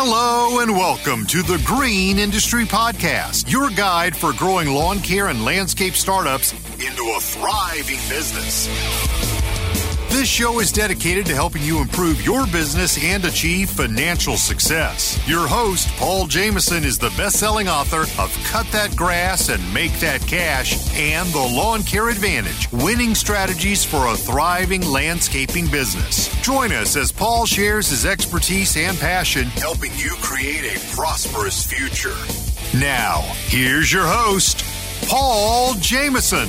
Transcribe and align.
Hello 0.00 0.60
and 0.60 0.70
welcome 0.70 1.26
to 1.26 1.42
the 1.42 1.60
Green 1.66 2.20
Industry 2.20 2.64
Podcast, 2.64 3.50
your 3.50 3.68
guide 3.68 4.16
for 4.16 4.32
growing 4.32 4.68
lawn 4.68 5.00
care 5.00 5.26
and 5.26 5.44
landscape 5.44 5.94
startups 5.94 6.52
into 6.74 7.02
a 7.16 7.20
thriving 7.20 7.98
business. 8.08 8.68
This 10.10 10.26
show 10.28 10.58
is 10.58 10.72
dedicated 10.72 11.26
to 11.26 11.34
helping 11.34 11.62
you 11.62 11.80
improve 11.80 12.24
your 12.24 12.46
business 12.46 13.02
and 13.04 13.24
achieve 13.24 13.68
financial 13.68 14.36
success. 14.36 15.20
Your 15.28 15.46
host, 15.46 15.88
Paul 15.96 16.26
Jamison, 16.26 16.82
is 16.82 16.98
the 16.98 17.10
best 17.10 17.38
selling 17.38 17.68
author 17.68 18.02
of 18.20 18.36
Cut 18.44 18.66
That 18.72 18.96
Grass 18.96 19.50
and 19.50 19.62
Make 19.74 19.92
That 20.00 20.20
Cash 20.22 20.96
and 20.96 21.28
The 21.28 21.38
Lawn 21.38 21.82
Care 21.82 22.08
Advantage 22.08 22.72
Winning 22.72 23.14
Strategies 23.14 23.84
for 23.84 24.08
a 24.08 24.16
Thriving 24.16 24.82
Landscaping 24.82 25.68
Business. 25.68 26.28
Join 26.42 26.72
us 26.72 26.96
as 26.96 27.12
Paul 27.12 27.44
shares 27.44 27.90
his 27.90 28.06
expertise 28.06 28.76
and 28.76 28.98
passion 28.98 29.44
helping 29.44 29.92
you 29.94 30.14
create 30.22 30.74
a 30.74 30.96
prosperous 30.96 31.64
future. 31.64 32.16
Now, 32.76 33.20
here's 33.46 33.92
your 33.92 34.06
host, 34.06 34.64
Paul 35.06 35.74
Jamison. 35.74 36.48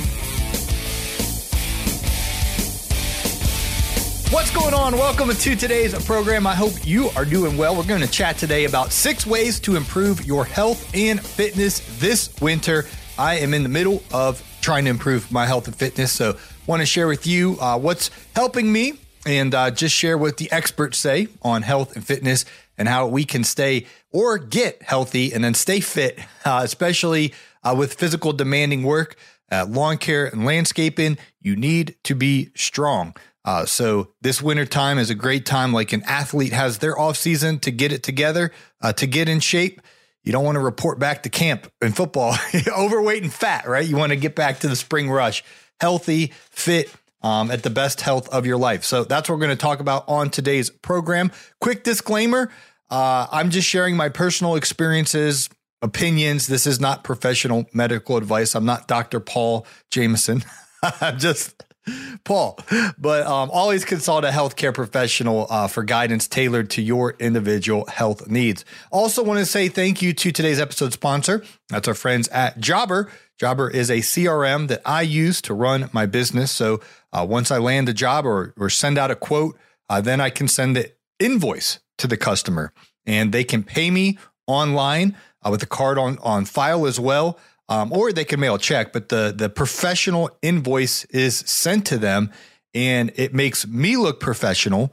What's 4.30 4.54
going 4.54 4.74
on? 4.74 4.92
Welcome 4.92 5.30
to 5.30 5.56
today's 5.56 5.92
program. 6.04 6.46
I 6.46 6.54
hope 6.54 6.86
you 6.86 7.08
are 7.16 7.24
doing 7.24 7.56
well. 7.56 7.74
We're 7.74 7.82
going 7.82 8.00
to 8.00 8.06
chat 8.06 8.38
today 8.38 8.64
about 8.64 8.92
six 8.92 9.26
ways 9.26 9.58
to 9.60 9.74
improve 9.74 10.24
your 10.24 10.44
health 10.44 10.88
and 10.94 11.20
fitness 11.20 11.80
this 11.98 12.32
winter. 12.40 12.86
I 13.18 13.38
am 13.38 13.54
in 13.54 13.64
the 13.64 13.68
middle 13.68 14.04
of 14.12 14.40
trying 14.60 14.84
to 14.84 14.90
improve 14.90 15.32
my 15.32 15.46
health 15.46 15.66
and 15.66 15.74
fitness, 15.74 16.12
so 16.12 16.38
want 16.68 16.78
to 16.78 16.86
share 16.86 17.08
with 17.08 17.26
you 17.26 17.56
uh, 17.60 17.76
what's 17.76 18.12
helping 18.36 18.72
me 18.72 19.00
and 19.26 19.52
uh, 19.52 19.72
just 19.72 19.96
share 19.96 20.16
what 20.16 20.36
the 20.36 20.50
experts 20.52 20.96
say 20.96 21.26
on 21.42 21.62
health 21.62 21.96
and 21.96 22.06
fitness 22.06 22.44
and 22.78 22.86
how 22.86 23.08
we 23.08 23.24
can 23.24 23.42
stay 23.42 23.84
or 24.12 24.38
get 24.38 24.80
healthy 24.80 25.32
and 25.32 25.42
then 25.42 25.54
stay 25.54 25.80
fit, 25.80 26.20
uh, 26.44 26.60
especially 26.62 27.34
uh, 27.64 27.74
with 27.76 27.94
physical 27.94 28.32
demanding 28.32 28.84
work, 28.84 29.16
uh, 29.50 29.66
lawn 29.68 29.98
care 29.98 30.26
and 30.26 30.44
landscaping. 30.44 31.18
You 31.40 31.56
need 31.56 31.96
to 32.04 32.14
be 32.14 32.52
strong. 32.54 33.16
Uh, 33.44 33.64
so 33.64 34.08
this 34.20 34.42
winter 34.42 34.66
time 34.66 34.98
is 34.98 35.10
a 35.10 35.14
great 35.14 35.46
time, 35.46 35.72
like 35.72 35.92
an 35.92 36.02
athlete 36.06 36.52
has 36.52 36.78
their 36.78 36.98
off 36.98 37.16
season 37.16 37.58
to 37.60 37.70
get 37.70 37.92
it 37.92 38.02
together, 38.02 38.52
uh, 38.82 38.92
to 38.92 39.06
get 39.06 39.28
in 39.28 39.40
shape. 39.40 39.80
You 40.22 40.32
don't 40.32 40.44
want 40.44 40.56
to 40.56 40.60
report 40.60 40.98
back 40.98 41.22
to 41.22 41.30
camp 41.30 41.70
in 41.80 41.92
football 41.92 42.36
overweight 42.68 43.22
and 43.22 43.32
fat, 43.32 43.66
right? 43.66 43.86
You 43.86 43.96
want 43.96 44.10
to 44.10 44.16
get 44.16 44.34
back 44.34 44.60
to 44.60 44.68
the 44.68 44.76
spring 44.76 45.10
rush, 45.10 45.42
healthy, 45.80 46.32
fit, 46.50 46.94
um, 47.22 47.50
at 47.50 47.62
the 47.62 47.70
best 47.70 48.00
health 48.02 48.28
of 48.28 48.46
your 48.46 48.56
life. 48.56 48.84
So 48.84 49.04
that's 49.04 49.28
what 49.28 49.36
we're 49.36 49.46
going 49.46 49.56
to 49.56 49.62
talk 49.62 49.80
about 49.80 50.04
on 50.08 50.30
today's 50.30 50.70
program. 50.70 51.32
Quick 51.60 51.84
disclaimer: 51.84 52.50
uh, 52.90 53.26
I'm 53.30 53.50
just 53.50 53.68
sharing 53.68 53.96
my 53.96 54.10
personal 54.10 54.56
experiences, 54.56 55.48
opinions. 55.82 56.46
This 56.46 56.66
is 56.66 56.80
not 56.80 57.04
professional 57.04 57.66
medical 57.72 58.16
advice. 58.16 58.54
I'm 58.54 58.66
not 58.66 58.88
Dr. 58.88 59.20
Paul 59.20 59.66
Jamison. 59.90 60.44
I'm 61.00 61.18
just 61.18 61.62
Paul, 62.24 62.58
but 62.98 63.26
um, 63.26 63.50
always 63.50 63.84
consult 63.84 64.24
a 64.24 64.28
healthcare 64.28 64.74
professional 64.74 65.46
uh, 65.50 65.68
for 65.68 65.82
guidance 65.82 66.28
tailored 66.28 66.70
to 66.70 66.82
your 66.82 67.16
individual 67.18 67.86
health 67.86 68.28
needs. 68.28 68.64
Also, 68.90 69.22
want 69.22 69.38
to 69.38 69.46
say 69.46 69.68
thank 69.68 70.02
you 70.02 70.12
to 70.12 70.32
today's 70.32 70.60
episode 70.60 70.92
sponsor. 70.92 71.44
That's 71.68 71.88
our 71.88 71.94
friends 71.94 72.28
at 72.28 72.58
Jobber. 72.58 73.10
Jobber 73.38 73.70
is 73.70 73.90
a 73.90 73.98
CRM 73.98 74.68
that 74.68 74.82
I 74.84 75.02
use 75.02 75.40
to 75.42 75.54
run 75.54 75.88
my 75.92 76.06
business. 76.06 76.52
So 76.52 76.80
uh, 77.12 77.26
once 77.28 77.50
I 77.50 77.58
land 77.58 77.88
a 77.88 77.94
job 77.94 78.26
or, 78.26 78.52
or 78.58 78.68
send 78.68 78.98
out 78.98 79.10
a 79.10 79.16
quote, 79.16 79.58
uh, 79.88 80.00
then 80.00 80.20
I 80.20 80.28
can 80.30 80.46
send 80.46 80.76
the 80.76 80.92
invoice 81.18 81.80
to 81.98 82.06
the 82.06 82.18
customer 82.18 82.72
and 83.06 83.32
they 83.32 83.44
can 83.44 83.62
pay 83.62 83.90
me 83.90 84.18
online 84.46 85.16
uh, 85.42 85.50
with 85.50 85.62
a 85.62 85.66
card 85.66 85.96
on, 85.96 86.18
on 86.18 86.44
file 86.44 86.86
as 86.86 87.00
well 87.00 87.38
um, 87.70 87.92
or 87.92 88.12
they 88.12 88.24
can 88.24 88.40
mail 88.40 88.56
a 88.56 88.58
check, 88.58 88.92
but 88.92 89.08
the 89.08 89.32
the 89.34 89.48
professional 89.48 90.28
invoice 90.42 91.04
is 91.06 91.38
sent 91.38 91.86
to 91.86 91.98
them, 91.98 92.30
and 92.74 93.12
it 93.14 93.32
makes 93.32 93.66
me 93.66 93.96
look 93.96 94.20
professional. 94.20 94.92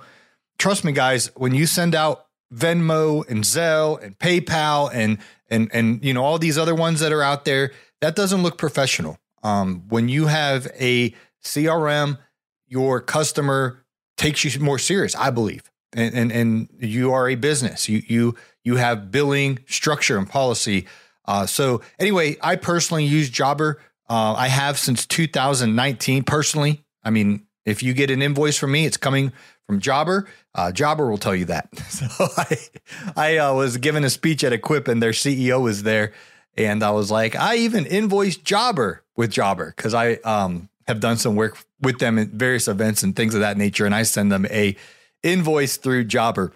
Trust 0.60 0.86
me, 0.86 0.92
guys. 0.92 1.32
When 1.36 1.54
you 1.56 1.66
send 1.66 1.96
out 1.96 2.28
Venmo 2.54 3.28
and 3.28 3.44
Zelle 3.44 4.02
and 4.02 4.18
PayPal 4.20 4.92
and 4.94 5.18
and 5.50 5.70
and 5.74 6.06
you 6.06 6.14
know 6.14 6.24
all 6.24 6.38
these 6.38 6.58
other 6.58 6.76
ones 6.76 7.00
that 7.00 7.12
are 7.12 7.24
out 7.24 7.46
there, 7.46 7.72
that 8.02 8.16
doesn't 8.16 8.44
look 8.44 8.60
professional. 8.60 9.18
Um, 9.42 9.84
when 9.90 10.08
you 10.08 10.28
have 10.28 10.68
a 10.80 11.16
CRM, 11.44 12.20
your 12.68 13.02
customer 13.02 13.86
takes 14.18 14.44
you 14.44 14.60
more 14.62 14.78
serious. 14.78 15.16
I 15.16 15.32
believe, 15.32 15.64
and 15.94 16.14
and, 16.14 16.32
and 16.32 16.70
you 16.80 17.12
are 17.12 17.28
a 17.28 17.36
business. 17.36 17.90
You 17.90 18.04
you 18.08 18.36
you 18.64 18.76
have 18.76 19.10
billing 19.10 19.60
structure 19.66 20.18
and 20.20 20.30
policy. 20.30 20.86
Uh, 21.28 21.46
so 21.46 21.82
anyway, 22.00 22.38
I 22.42 22.56
personally 22.56 23.06
use 23.06 23.30
Jobber. 23.30 23.80
Uh, 24.10 24.34
I 24.34 24.48
have 24.48 24.80
since 24.80 25.06
2019 25.06 26.24
personally. 26.24 26.84
I 27.04 27.10
mean, 27.10 27.46
if 27.66 27.84
you 27.84 27.94
get 27.94 28.10
an 28.10 28.22
invoice 28.22 28.58
from 28.58 28.72
me, 28.72 28.86
it's 28.86 28.98
coming 28.98 29.34
from 29.66 29.82
Jobber. 29.82 30.28
Uh, 30.56 30.72
Jobber 30.72 31.10
will 31.10 31.18
tell 31.18 31.36
you 31.36 31.46
that. 31.46 31.70
So 31.88 32.08
I, 32.38 32.58
I 33.16 33.38
uh, 33.38 33.54
was 33.54 33.78
giving 33.78 34.04
a 34.04 34.10
speech 34.10 34.44
at 34.44 34.54
Equip, 34.54 34.88
and 34.88 35.02
their 35.02 35.12
CEO 35.12 35.62
was 35.62 35.84
there, 35.84 36.14
and 36.56 36.84
I 36.84 36.92
was 36.92 37.12
like, 37.12 37.36
I 37.36 37.58
even 37.58 37.86
invoiced 37.86 38.44
Jobber 38.44 39.04
with 39.16 39.32
Jobber 39.32 39.74
because 39.76 39.94
I 39.94 40.14
um, 40.24 40.70
have 40.88 41.00
done 41.00 41.18
some 41.18 41.36
work 41.36 41.58
with 41.82 42.00
them 42.00 42.18
at 42.18 42.30
various 42.30 42.68
events 42.68 43.04
and 43.04 43.16
things 43.16 43.34
of 43.34 43.42
that 43.42 43.58
nature, 43.58 43.86
and 43.86 43.96
I 43.96 44.04
send 44.04 44.32
them 44.32 44.46
a 44.46 44.76
invoice 45.24 45.78
through 45.78 46.06
Jobber. 46.06 46.54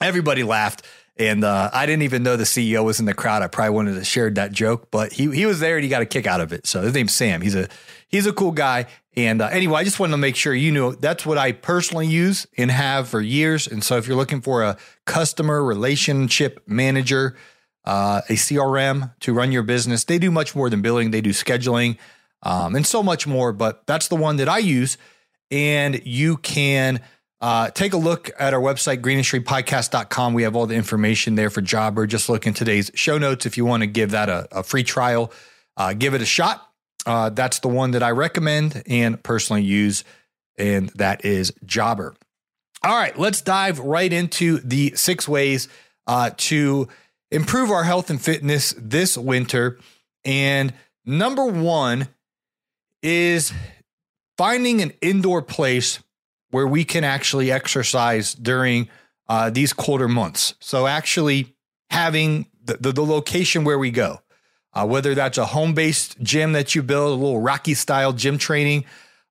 Everybody 0.00 0.42
laughed. 0.42 0.84
And 1.16 1.44
uh, 1.44 1.70
I 1.72 1.86
didn't 1.86 2.02
even 2.02 2.24
know 2.24 2.36
the 2.36 2.44
CEO 2.44 2.84
was 2.84 2.98
in 2.98 3.06
the 3.06 3.14
crowd. 3.14 3.42
I 3.42 3.46
probably 3.46 3.74
wanted 3.74 3.94
to 3.94 4.04
shared 4.04 4.34
that 4.34 4.50
joke, 4.50 4.90
but 4.90 5.12
he 5.12 5.30
he 5.30 5.46
was 5.46 5.60
there 5.60 5.76
and 5.76 5.84
he 5.84 5.88
got 5.88 6.02
a 6.02 6.06
kick 6.06 6.26
out 6.26 6.40
of 6.40 6.52
it. 6.52 6.66
So 6.66 6.82
his 6.82 6.92
name's 6.92 7.14
Sam. 7.14 7.40
He's 7.40 7.54
a 7.54 7.68
he's 8.08 8.26
a 8.26 8.32
cool 8.32 8.50
guy. 8.50 8.86
And 9.16 9.40
uh, 9.40 9.46
anyway, 9.46 9.80
I 9.80 9.84
just 9.84 10.00
wanted 10.00 10.12
to 10.12 10.18
make 10.18 10.34
sure 10.34 10.52
you 10.52 10.72
know 10.72 10.92
that's 10.92 11.24
what 11.24 11.38
I 11.38 11.52
personally 11.52 12.08
use 12.08 12.48
and 12.58 12.68
have 12.68 13.08
for 13.08 13.20
years. 13.20 13.68
And 13.68 13.84
so 13.84 13.96
if 13.96 14.08
you're 14.08 14.16
looking 14.16 14.40
for 14.40 14.64
a 14.64 14.76
customer 15.04 15.62
relationship 15.62 16.64
manager, 16.66 17.36
uh, 17.84 18.22
a 18.28 18.32
CRM 18.32 19.12
to 19.20 19.32
run 19.32 19.52
your 19.52 19.62
business, 19.62 20.02
they 20.02 20.18
do 20.18 20.32
much 20.32 20.56
more 20.56 20.68
than 20.68 20.82
billing. 20.82 21.12
They 21.12 21.20
do 21.20 21.30
scheduling 21.30 21.96
um, 22.42 22.74
and 22.74 22.84
so 22.84 23.04
much 23.04 23.24
more. 23.24 23.52
But 23.52 23.86
that's 23.86 24.08
the 24.08 24.16
one 24.16 24.36
that 24.36 24.48
I 24.48 24.58
use, 24.58 24.98
and 25.52 26.04
you 26.04 26.38
can 26.38 27.00
uh, 27.44 27.68
take 27.68 27.92
a 27.92 27.98
look 27.98 28.30
at 28.38 28.54
our 28.54 28.60
website, 28.60 29.02
greenindustrypodcast.com. 29.02 30.32
We 30.32 30.44
have 30.44 30.56
all 30.56 30.64
the 30.64 30.76
information 30.76 31.34
there 31.34 31.50
for 31.50 31.60
Jobber. 31.60 32.06
Just 32.06 32.30
look 32.30 32.46
in 32.46 32.54
today's 32.54 32.90
show 32.94 33.18
notes 33.18 33.44
if 33.44 33.58
you 33.58 33.66
want 33.66 33.82
to 33.82 33.86
give 33.86 34.12
that 34.12 34.30
a, 34.30 34.48
a 34.50 34.62
free 34.62 34.82
trial. 34.82 35.30
Uh, 35.76 35.92
give 35.92 36.14
it 36.14 36.22
a 36.22 36.24
shot. 36.24 36.66
Uh, 37.04 37.28
that's 37.28 37.58
the 37.58 37.68
one 37.68 37.90
that 37.90 38.02
I 38.02 38.12
recommend 38.12 38.82
and 38.86 39.22
personally 39.22 39.62
use, 39.62 40.04
and 40.56 40.88
that 40.94 41.26
is 41.26 41.52
Jobber. 41.66 42.14
All 42.82 42.96
right, 42.96 43.18
let's 43.18 43.42
dive 43.42 43.78
right 43.78 44.10
into 44.10 44.60
the 44.60 44.94
six 44.96 45.28
ways 45.28 45.68
uh, 46.06 46.30
to 46.38 46.88
improve 47.30 47.70
our 47.70 47.84
health 47.84 48.08
and 48.08 48.22
fitness 48.22 48.74
this 48.78 49.18
winter. 49.18 49.78
And 50.24 50.72
number 51.04 51.44
one 51.44 52.08
is 53.02 53.52
finding 54.38 54.80
an 54.80 54.94
indoor 55.02 55.42
place 55.42 55.98
where 56.54 56.68
we 56.68 56.84
can 56.84 57.02
actually 57.02 57.50
exercise 57.50 58.32
during 58.32 58.88
uh, 59.28 59.50
these 59.50 59.72
colder 59.72 60.06
months. 60.06 60.54
So, 60.60 60.86
actually 60.86 61.56
having 61.90 62.46
the, 62.64 62.74
the, 62.74 62.92
the 62.92 63.04
location 63.04 63.64
where 63.64 63.76
we 63.76 63.90
go, 63.90 64.20
uh, 64.72 64.86
whether 64.86 65.16
that's 65.16 65.36
a 65.36 65.46
home 65.46 65.74
based 65.74 66.20
gym 66.22 66.52
that 66.52 66.76
you 66.76 66.84
build, 66.84 67.10
a 67.10 67.20
little 67.20 67.40
Rocky 67.40 67.74
style 67.74 68.12
gym 68.12 68.38
training, 68.38 68.84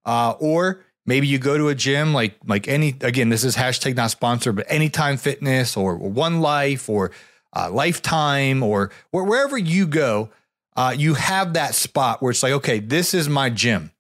uh, 0.03 0.33
or 0.41 0.83
maybe 1.05 1.25
you 1.25 1.39
go 1.39 1.57
to 1.57 1.69
a 1.69 1.75
gym 1.75 2.13
like 2.13 2.35
like 2.45 2.67
any 2.67 2.89
again 2.99 3.29
this 3.29 3.45
is 3.45 3.55
hashtag 3.55 3.95
not 3.95 4.11
sponsored 4.11 4.57
but 4.57 4.65
anytime 4.67 5.15
fitness 5.15 5.77
or 5.77 5.95
one 5.95 6.41
life 6.41 6.89
or 6.89 7.11
uh, 7.55 7.69
lifetime 7.71 8.63
or, 8.63 8.91
or 9.13 9.23
wherever 9.23 9.57
you 9.57 9.87
go 9.87 10.29
uh, 10.75 10.93
you 10.97 11.13
have 11.13 11.53
that 11.53 11.73
spot 11.73 12.21
where 12.21 12.31
it's 12.31 12.43
like 12.43 12.51
okay 12.51 12.79
this 12.79 13.13
is 13.13 13.29
my 13.29 13.49
gym 13.49 13.91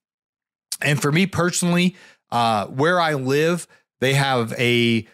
and 0.81 1.01
for 1.01 1.11
me 1.11 1.25
personally 1.25 1.95
uh, 2.33 2.65
where 2.67 2.99
I 2.99 3.13
live, 3.13 3.67
They 4.01 4.15
have 4.15 4.53
a 4.59 5.07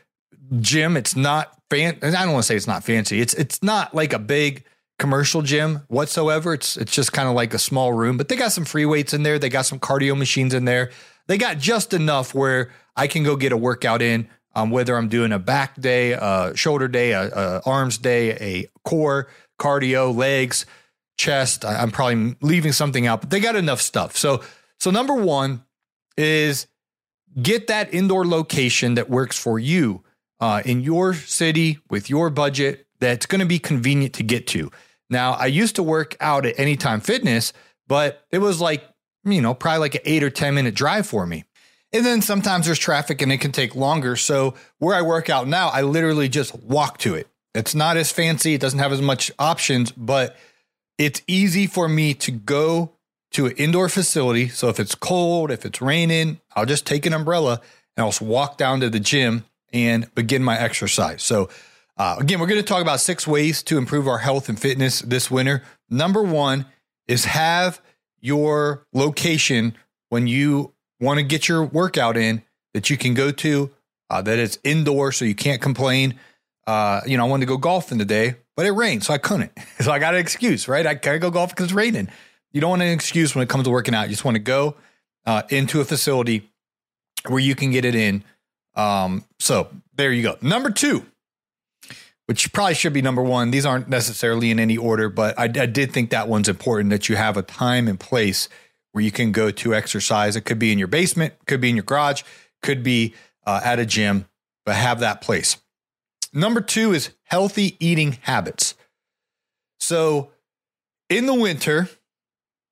gym. 0.60 0.98
It's 0.98 1.16
not 1.16 1.56
fan. 1.70 2.00
I 2.02 2.10
don't 2.10 2.32
want 2.32 2.44
to 2.44 2.48
say 2.48 2.56
it's 2.56 2.66
not 2.66 2.84
fancy. 2.84 3.22
It's 3.22 3.36
it's 3.36 3.62
not 3.62 3.94
like 3.94 4.14
a 4.14 4.20
big 4.20 4.64
commercial 4.98 5.42
gym 5.42 5.84
whatsoever. 5.90 6.54
It's 6.54 6.78
it's 6.78 6.92
just 6.92 7.14
kind 7.14 7.28
of 7.28 7.36
like 7.36 7.54
a 7.54 7.60
small 7.60 7.94
room, 7.94 8.18
but 8.18 8.30
they 8.30 8.36
got 8.36 8.52
some 8.52 8.66
free 8.66 8.86
weights 8.86 9.14
in 9.14 9.24
there. 9.24 9.38
They 9.38 9.50
got 9.50 9.66
some 9.66 9.80
cardio 9.80 10.18
machines 10.18 10.54
in 10.54 10.66
there. 10.66 10.92
They 11.28 11.38
got 11.38 11.60
just 11.60 11.94
enough 11.94 12.34
where 12.34 12.72
I 12.96 13.06
can 13.08 13.24
go 13.24 13.36
get 13.36 13.52
a 13.52 13.58
workout 13.58 14.02
in. 14.02 14.28
Um, 14.56 14.72
whether 14.72 14.98
I'm 14.98 15.10
doing 15.10 15.32
a 15.32 15.38
back 15.38 15.80
day, 15.80 16.14
a 16.14 16.54
shoulder 16.56 16.88
day, 16.88 17.12
a, 17.12 17.28
a 17.28 17.62
arms 17.68 18.00
day, 18.00 18.32
a 18.32 18.68
core 18.84 19.28
cardio, 19.60 20.16
legs, 20.16 20.66
chest. 21.18 21.64
I, 21.64 21.76
I'm 21.82 21.92
probably 21.92 22.36
leaving 22.42 22.72
something 22.72 23.06
out, 23.06 23.22
but 23.22 23.30
they 23.30 23.40
got 23.40 23.56
enough 23.56 23.82
stuff. 23.82 24.18
So 24.18 24.42
so 24.80 24.90
number 24.90 25.14
one 25.14 25.64
is 26.18 26.66
get 27.42 27.68
that 27.68 27.94
indoor 27.94 28.26
location 28.26 28.96
that 28.96 29.10
works 29.10 29.38
for 29.38 29.60
you 29.60 30.04
uh, 30.40 30.62
in 30.66 30.82
your 30.82 31.14
city 31.14 31.80
with 31.90 32.10
your 32.10 32.30
budget 32.30 32.88
that's 33.00 33.26
going 33.26 33.40
to 33.40 33.46
be 33.46 33.60
convenient 33.60 34.14
to 34.16 34.24
get 34.24 34.48
to. 34.48 34.72
Now, 35.10 35.34
I 35.34 35.48
used 35.48 35.76
to 35.76 35.84
work 35.84 36.16
out 36.20 36.46
at 36.46 36.60
Anytime 36.60 37.02
Fitness, 37.02 37.54
but 37.88 38.26
it 38.32 38.40
was 38.40 38.62
like, 38.62 38.88
you 39.24 39.42
know, 39.42 39.54
probably 39.54 39.80
like 39.80 39.96
an 39.96 40.02
eight 40.06 40.24
or 40.24 40.30
10 40.30 40.54
minute 40.54 40.76
drive 40.76 41.08
for 41.08 41.26
me. 41.26 41.46
And 41.92 42.06
then 42.06 42.22
sometimes 42.22 42.68
there's 42.68 42.80
traffic 42.80 43.22
and 43.22 43.32
it 43.32 43.40
can 43.40 43.52
take 43.52 43.76
longer. 43.76 44.16
So 44.16 44.54
where 44.78 44.96
I 44.96 45.02
work 45.02 45.30
out 45.30 45.48
now, 45.48 45.70
I 45.70 45.82
literally 45.82 46.30
just 46.30 46.56
walk 46.64 47.00
to 47.00 47.16
it. 47.16 47.28
It's 47.56 47.74
not 47.74 47.98
as 47.98 48.12
fancy, 48.12 48.54
it 48.54 48.62
doesn't 48.62 48.80
have 48.80 48.92
as 48.92 49.02
much 49.02 49.32
options, 49.40 49.92
but 49.92 50.38
it's 51.00 51.24
easy 51.26 51.66
for 51.66 51.90
me 51.90 52.14
to 52.14 52.32
go 52.32 52.94
to 53.32 53.48
an 53.48 53.52
indoor 53.54 53.90
facility. 53.90 54.48
So 54.48 54.70
if 54.70 54.80
it's 54.80 54.96
cold, 54.96 55.52
if 55.52 55.66
it's 55.66 55.82
raining, 55.82 56.40
I'll 56.56 56.66
just 56.66 56.86
take 56.86 57.06
an 57.06 57.14
umbrella 57.14 57.62
and 57.96 58.06
I'll 58.06 58.28
walk 58.28 58.58
down 58.58 58.80
to 58.80 58.90
the 58.90 59.00
gym 59.00 59.46
and 59.72 60.14
begin 60.16 60.44
my 60.44 60.58
exercise. 60.60 61.22
So 61.22 61.50
uh, 61.98 62.16
again, 62.20 62.40
we're 62.40 62.48
going 62.48 62.62
to 62.62 62.68
talk 62.68 62.82
about 62.82 63.02
six 63.02 63.28
ways 63.28 63.62
to 63.64 63.78
improve 63.78 64.08
our 64.08 64.20
health 64.20 64.50
and 64.50 64.60
fitness 64.60 65.02
this 65.02 65.30
winter. 65.30 65.64
Number 65.90 66.24
one 66.24 66.66
is 67.08 67.26
have 67.26 67.82
your 68.22 68.86
location 68.94 69.76
when 70.08 70.26
you 70.26 70.74
want 71.00 71.18
to 71.18 71.24
get 71.24 71.48
your 71.48 71.64
workout 71.64 72.18
in 72.18 72.42
that 72.74 72.90
you 72.90 72.98
can 72.98 73.14
go 73.14 73.32
to, 73.32 73.72
uh, 74.10 74.22
that 74.22 74.40
it's 74.40 74.58
indoor 74.64 75.12
so 75.12 75.26
you 75.26 75.36
can't 75.36 75.62
complain. 75.62 76.16
Uh, 76.66 77.02
you 77.06 77.18
know, 77.18 77.26
I 77.26 77.30
wanted 77.30 77.46
to 77.46 77.50
go 77.50 77.58
golfing 77.58 77.98
today, 77.98 78.36
but 78.56 78.66
it 78.66 78.72
rained, 78.72 79.04
so 79.04 79.14
I 79.14 79.18
couldn't. 79.18 79.52
So 79.82 79.94
I 79.94 80.00
got 80.00 80.14
an 80.14 80.20
excuse, 80.20 80.68
right? 80.68 80.86
I 80.86 80.96
can't 80.96 81.22
go 81.22 81.32
golf 81.32 81.52
because 81.52 81.66
it's 81.66 81.74
raining. 81.74 82.10
You 82.52 82.62
don't 82.62 82.72
want 82.72 82.82
an 82.82 82.90
excuse 82.90 83.36
when 83.36 83.44
it 83.44 83.50
comes 83.50 83.66
to 83.66 83.70
working 83.70 83.94
out. 83.94 84.04
You 84.04 84.10
just 84.10 84.26
want 84.26 84.36
to 84.36 84.40
go 84.40 84.76
uh, 85.26 85.44
into 85.50 85.82
a 85.82 85.86
facility 85.86 86.50
where 87.28 87.40
you 87.40 87.56
can 87.56 87.72
get 87.72 87.86
it 87.86 87.96
in. 87.96 88.24
Um, 88.76 89.26
so 89.40 89.70
there 89.96 90.12
you 90.12 90.24
go. 90.24 90.38
Number 90.42 90.70
two, 90.70 91.06
which 92.26 92.54
probably 92.54 92.76
should 92.76 92.94
be 92.94 93.02
number 93.02 93.22
one. 93.22 93.52
These 93.52 93.66
aren't 93.66 93.90
necessarily 93.90 94.52
in 94.52 94.60
any 94.60 94.78
order, 94.78 95.10
but 95.10 95.38
I, 95.38 95.46
I, 95.46 95.66
did 95.66 95.92
think 95.92 96.12
that 96.12 96.28
one's 96.28 96.48
important 96.48 96.92
that 96.92 97.10
you 97.10 97.16
have 97.16 97.38
a 97.38 97.42
time 97.42 97.88
and 97.88 98.00
place 98.00 98.48
where 98.92 99.04
you 99.04 99.12
can 99.12 99.32
go 99.32 99.52
to 99.52 99.74
exercise. 99.74 100.36
It 100.36 100.42
could 100.42 100.60
be 100.60 100.72
in 100.72 100.78
your 100.78 100.88
basement, 100.88 101.34
could 101.48 101.60
be 101.60 101.70
in 101.70 101.76
your 101.76 101.84
garage, 101.84 102.24
could 102.62 102.84
be 102.84 103.16
uh, 103.46 103.62
at 103.64 103.80
a 103.80 103.86
gym, 103.86 104.28
but 104.66 104.76
have 104.76 105.00
that 105.00 105.22
place. 105.22 105.58
Number 106.32 106.62
two 106.62 106.94
is 106.94 107.10
healthy 107.24 107.76
eating 107.80 108.20
habits. 108.22 108.76
So 109.80 110.30
in 111.10 111.26
the 111.26 111.34
winter, 111.34 111.90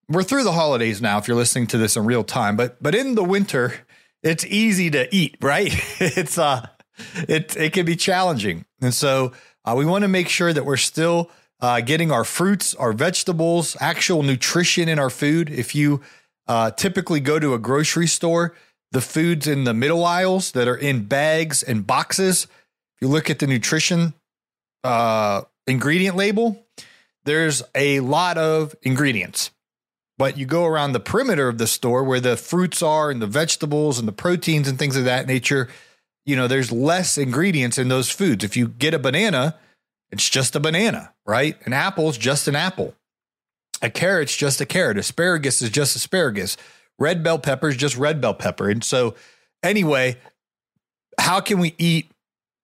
we're 0.09 0.23
through 0.23 0.43
the 0.43 0.53
holidays 0.53 1.01
now 1.01 1.17
if 1.17 1.27
you're 1.27 1.37
listening 1.37 1.67
to 1.67 1.77
this 1.77 1.95
in 1.95 2.05
real 2.05 2.23
time, 2.23 2.55
but 2.55 2.81
but 2.81 2.95
in 2.95 3.15
the 3.15 3.23
winter, 3.23 3.73
it's 4.23 4.45
easy 4.45 4.89
to 4.91 5.13
eat, 5.15 5.37
right? 5.41 5.71
it's 5.99 6.37
uh 6.37 6.67
it 7.27 7.55
it 7.55 7.73
can 7.73 7.85
be 7.85 7.95
challenging. 7.95 8.65
And 8.81 8.93
so 8.93 9.33
uh, 9.65 9.75
we 9.75 9.85
want 9.85 10.03
to 10.03 10.07
make 10.07 10.29
sure 10.29 10.53
that 10.53 10.65
we're 10.65 10.77
still 10.77 11.29
uh, 11.59 11.81
getting 11.81 12.11
our 12.11 12.23
fruits, 12.23 12.73
our 12.75 12.93
vegetables, 12.93 13.75
actual 13.79 14.23
nutrition 14.23 14.87
in 14.87 14.99
our 14.99 15.09
food. 15.09 15.49
If 15.49 15.75
you 15.75 16.01
uh, 16.47 16.71
typically 16.71 17.19
go 17.19 17.39
to 17.39 17.53
a 17.53 17.59
grocery 17.59 18.07
store, 18.07 18.55
the 18.91 19.01
foods 19.01 19.47
in 19.47 19.65
the 19.65 19.73
middle 19.73 20.05
aisles 20.05 20.51
that 20.53 20.67
are 20.67 20.77
in 20.77 21.05
bags 21.05 21.63
and 21.63 21.85
boxes, 21.85 22.45
if 22.45 23.01
you 23.01 23.07
look 23.07 23.29
at 23.29 23.39
the 23.39 23.47
nutrition 23.47 24.13
uh, 24.83 25.41
ingredient 25.65 26.15
label, 26.15 26.65
there's 27.25 27.61
a 27.75 27.99
lot 27.99 28.37
of 28.37 28.75
ingredients. 28.83 29.51
But 30.17 30.37
you 30.37 30.45
go 30.45 30.65
around 30.65 30.93
the 30.93 30.99
perimeter 30.99 31.47
of 31.47 31.59
the 31.59 31.67
store 31.67 32.03
where 32.03 32.19
the 32.19 32.37
fruits 32.37 32.81
are 32.81 33.11
and 33.11 33.21
the 33.21 33.27
vegetables 33.27 33.99
and 33.99 34.07
the 34.07 34.13
proteins 34.13 34.67
and 34.67 34.79
things 34.79 34.95
of 34.95 35.05
that 35.05 35.27
nature, 35.27 35.69
you 36.25 36.35
know, 36.35 36.47
there's 36.47 36.71
less 36.71 37.17
ingredients 37.17 37.77
in 37.77 37.87
those 37.87 38.09
foods. 38.09 38.43
If 38.43 38.57
you 38.57 38.67
get 38.67 38.93
a 38.93 38.99
banana, 38.99 39.55
it's 40.11 40.27
just 40.27 40.55
a 40.55 40.59
banana, 40.59 41.13
right? 41.25 41.55
An 41.65 41.73
apple 41.73 42.09
is 42.09 42.17
just 42.17 42.47
an 42.47 42.55
apple. 42.55 42.95
A 43.81 43.89
carrot's 43.89 44.35
just 44.35 44.59
a 44.59 44.65
carrot. 44.65 44.97
Asparagus 44.97 45.61
is 45.61 45.69
just 45.69 45.95
asparagus. 45.95 46.57
Red 46.97 47.23
bell 47.23 47.37
pepper 47.37 47.69
is 47.69 47.77
just 47.77 47.95
red 47.95 48.19
bell 48.19 48.33
pepper. 48.33 48.69
And 48.69 48.83
so, 48.83 49.13
anyway, 49.61 50.17
how 51.19 51.39
can 51.41 51.59
we 51.59 51.75
eat, 51.77 52.09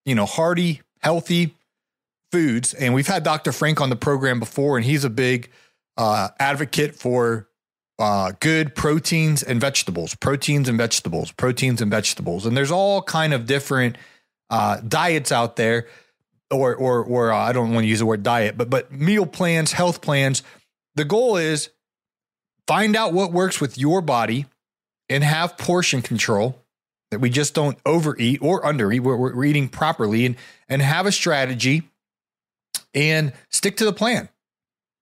you 0.05 0.15
know, 0.15 0.25
hearty, 0.25 0.81
healthy 1.01 1.53
foods? 2.31 2.73
And 2.73 2.95
we've 2.95 3.07
had 3.07 3.23
Dr. 3.23 3.51
Frank 3.51 3.79
on 3.79 3.91
the 3.91 3.95
program 3.95 4.39
before, 4.39 4.75
and 4.75 4.85
he's 4.85 5.03
a 5.03 5.09
big 5.09 5.51
uh, 5.97 6.29
advocate 6.39 6.95
for 6.95 7.47
uh, 7.99 8.31
good 8.39 8.75
proteins 8.75 9.43
and 9.43 9.61
vegetables, 9.61 10.15
proteins 10.15 10.67
and 10.67 10.77
vegetables, 10.77 11.31
proteins 11.31 11.81
and 11.81 11.91
vegetables, 11.91 12.45
and 12.45 12.57
there's 12.57 12.71
all 12.71 13.01
kind 13.01 13.33
of 13.33 13.45
different 13.45 13.97
uh, 14.49 14.79
diets 14.87 15.31
out 15.31 15.55
there, 15.55 15.87
or 16.51 16.75
or 16.75 17.03
or 17.03 17.31
uh, 17.31 17.37
I 17.37 17.51
don't 17.51 17.73
want 17.73 17.83
to 17.83 17.87
use 17.87 17.99
the 17.99 18.05
word 18.05 18.23
diet, 18.23 18.57
but 18.57 18.69
but 18.69 18.91
meal 18.91 19.25
plans, 19.25 19.71
health 19.71 20.01
plans. 20.01 20.43
The 20.95 21.05
goal 21.05 21.37
is 21.37 21.69
find 22.67 22.95
out 22.95 23.13
what 23.13 23.31
works 23.31 23.61
with 23.61 23.77
your 23.77 24.01
body 24.01 24.45
and 25.09 25.23
have 25.23 25.57
portion 25.57 26.01
control 26.01 26.59
that 27.11 27.19
we 27.19 27.29
just 27.29 27.53
don't 27.53 27.77
overeat 27.85 28.41
or 28.41 28.63
undereat. 28.63 29.01
We're, 29.01 29.15
we're 29.15 29.45
eating 29.45 29.69
properly 29.69 30.25
and 30.25 30.35
and 30.67 30.81
have 30.81 31.05
a 31.05 31.11
strategy 31.11 31.83
and 32.93 33.33
stick 33.49 33.77
to 33.77 33.85
the 33.85 33.93
plan. 33.93 34.29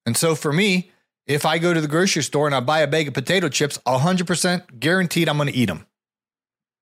And 0.06 0.18
so 0.18 0.36
for 0.36 0.52
me, 0.52 0.92
if 1.28 1.46
I 1.46 1.58
go 1.58 1.74
to 1.74 1.82
the 1.82 1.88
grocery 1.88 2.24
store 2.24 2.48
and 2.48 2.56
I 2.56 2.60
buy 2.60 2.80
a 2.80 2.88
bag 2.88 3.08
of 3.08 3.14
potato 3.14 3.50
chips, 3.50 3.78
100% 3.86 4.80
guaranteed 4.80 5.30
I'm 5.30 5.38
going 5.38 5.50
to 5.50 5.56
eat 5.56 5.68
them 5.68 5.86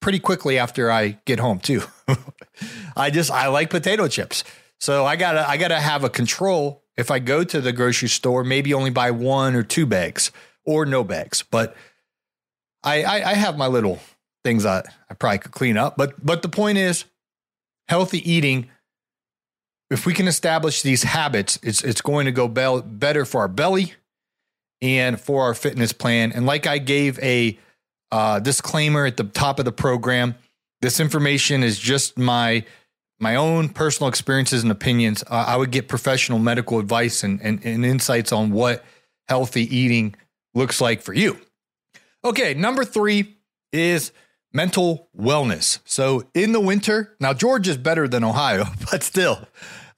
pretty 0.02 0.20
quickly 0.20 0.58
after 0.58 0.92
I 0.92 1.20
get 1.26 1.40
home 1.40 1.60
too. 1.60 1.84
I 2.96 3.10
just 3.10 3.32
I 3.32 3.48
like 3.48 3.70
potato 3.70 4.08
chips. 4.08 4.44
So 4.80 5.06
I 5.06 5.16
got 5.16 5.34
to 5.34 5.48
I 5.48 5.58
got 5.58 5.70
to 5.70 5.80
have 5.80 6.04
a 6.04 6.10
control 6.10 6.84
if 6.98 7.12
I 7.12 7.20
go 7.20 7.44
to 7.44 7.62
the 7.62 7.72
grocery 7.72 8.10
store, 8.10 8.44
maybe 8.44 8.74
only 8.74 8.90
buy 8.90 9.12
one 9.12 9.56
or 9.56 9.64
two 9.64 9.86
bags 9.86 10.32
or 10.66 10.86
no 10.86 11.04
bags. 11.04 11.44
But 11.44 11.76
I 12.84 13.04
I, 13.04 13.32
I 13.32 13.34
have 13.34 13.58
my 13.58 13.68
little 13.68 14.00
things 14.44 14.66
I, 14.66 14.84
I 15.10 15.14
probably 15.14 15.40
could 15.40 15.52
clean 15.52 15.78
up. 15.78 15.98
But 15.98 16.26
but 16.26 16.42
the 16.42 16.50
point 16.50 16.78
is 16.78 17.06
healthy 17.88 18.30
eating 18.30 18.70
if 19.90 20.06
we 20.06 20.14
can 20.14 20.28
establish 20.28 20.82
these 20.82 21.04
habits, 21.04 21.60
it's 21.64 21.84
it's 21.84 22.02
going 22.02 22.26
to 22.26 22.32
go 22.32 22.48
be- 22.48 22.82
better 22.86 23.26
for 23.26 23.42
our 23.42 23.48
belly 23.48 23.94
and 24.82 25.20
for 25.20 25.44
our 25.44 25.54
fitness 25.54 25.94
plan. 25.94 26.32
And 26.32 26.46
like 26.46 26.68
I 26.68 26.78
gave 26.78 27.20
a 27.20 27.58
uh, 28.12 28.40
disclaimer 28.40 29.06
at 29.06 29.18
the 29.18 29.24
top 29.24 29.60
of 29.60 29.66
the 29.66 29.72
program, 29.72 30.36
this 30.82 31.00
information 31.00 31.64
is 31.64 31.80
just 31.80 32.18
my 32.18 32.64
my 33.20 33.36
own 33.36 33.70
personal 33.70 34.08
experiences 34.10 34.64
and 34.64 34.72
opinions. 34.72 35.24
Uh, 35.24 35.46
I 35.48 35.58
would 35.58 35.72
get 35.72 35.90
professional 35.90 36.40
medical 36.40 36.80
advice 36.80 37.24
and, 37.24 37.42
and, 37.42 37.64
and 37.66 37.86
insights 37.86 38.32
on 38.32 38.52
what 38.52 38.86
healthy 39.28 39.64
eating 39.76 40.16
looks 40.54 40.80
like 40.80 41.02
for 41.02 41.14
you. 41.14 41.38
Okay, 42.24 42.54
number 42.54 42.86
three 42.86 43.36
is 43.74 44.14
mental 44.54 45.10
wellness. 45.18 45.80
So 45.86 46.24
in 46.34 46.54
the 46.54 46.60
winter, 46.60 47.16
now 47.20 47.34
Georgia's 47.34 47.78
better 47.78 48.08
than 48.08 48.24
Ohio, 48.24 48.66
but 48.92 49.04
still, 49.04 49.40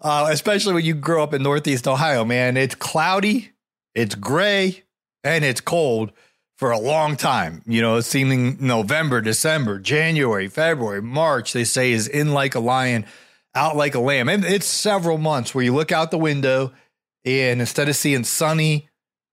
uh, 0.02 0.28
especially 0.30 0.74
when 0.74 0.86
you 0.86 0.94
grow 0.94 1.24
up 1.24 1.34
in 1.34 1.44
Northeast 1.44 1.88
Ohio, 1.88 2.26
man, 2.26 2.58
it's 2.58 2.76
cloudy 2.76 3.52
it's 3.94 4.16
gray 4.16 4.84
and 5.24 5.44
it's 5.44 5.62
cold 5.62 6.12
for 6.58 6.72
a 6.72 6.80
long 6.80 7.18
time. 7.18 7.62
You 7.66 7.82
know, 7.82 8.00
seeming 8.02 8.58
November, 8.60 9.22
December, 9.22 9.80
January, 9.80 10.48
February, 10.48 11.02
March, 11.02 11.54
they 11.54 11.64
say 11.64 11.92
is 11.92 12.08
in 12.08 12.34
like 12.34 12.56
a 12.56 12.60
lion, 12.60 13.06
out 13.56 13.76
like 13.76 13.96
a 13.96 14.00
lamb. 14.00 14.30
And 14.30 14.46
it's 14.46 14.66
several 14.66 15.18
months 15.18 15.54
where 15.54 15.64
you 15.64 15.74
look 15.74 15.92
out 15.92 16.12
the 16.12 16.18
window 16.18 16.72
and 17.26 17.60
instead 17.60 17.90
of 17.90 17.96
seeing 17.96 18.24
sunny, 18.24 18.90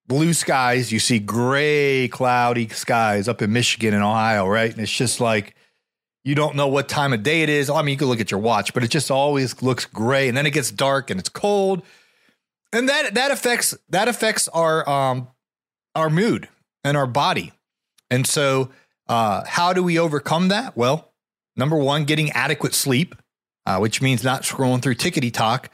blue 0.07 0.33
skies, 0.33 0.91
you 0.91 0.99
see 0.99 1.19
gray, 1.19 2.09
cloudy 2.09 2.69
skies 2.69 3.29
up 3.29 3.41
in 3.43 3.53
Michigan 3.53 3.95
and 3.95 4.03
Ohio, 4.03 4.47
right? 4.47 4.71
And 4.71 4.81
it's 4.81 4.93
just 4.93 5.21
like, 5.21 5.55
you 6.25 6.35
don't 6.35 6.57
know 6.57 6.69
what 6.69 6.89
time 6.89 7.13
of 7.13 7.23
day 7.23 7.43
it 7.43 7.49
is. 7.49 7.71
I 7.71 7.83
mean, 7.83 7.93
you 7.93 7.99
can 7.99 8.09
look 8.09 8.21
at 8.21 8.31
your 8.31 8.41
watch, 8.41 8.75
but 8.75 8.85
it 8.85 8.89
just 8.89 9.11
always 9.11 9.63
looks 9.63 9.87
gray. 9.87 10.29
And 10.29 10.37
then 10.37 10.47
it 10.47 10.51
gets 10.51 10.71
dark 10.71 11.11
and 11.11 11.19
it's 11.19 11.29
cold 11.29 11.83
and 12.73 12.89
that 12.89 13.15
that 13.15 13.31
affects 13.31 13.77
that 13.89 14.09
affects 14.09 14.49
our 14.49 14.89
um 14.89 15.29
our 15.95 16.11
mood 16.11 16.49
and 16.85 16.97
our 16.97 17.07
body. 17.07 17.53
And 18.11 18.27
so 18.27 18.71
uh 19.09 19.45
how 19.47 19.73
do 19.73 19.83
we 19.83 19.99
overcome 19.99 20.49
that? 20.49 20.77
Well, 20.77 21.13
number 21.57 21.77
one, 21.77 22.05
getting 22.05 22.31
adequate 22.33 22.75
sleep, 22.75 23.15
uh, 23.67 23.79
which 23.79 24.03
means 24.03 24.25
not 24.25 24.43
scrolling 24.43 24.83
through 24.83 24.97
tickety 24.97 25.33
talk. 25.33 25.71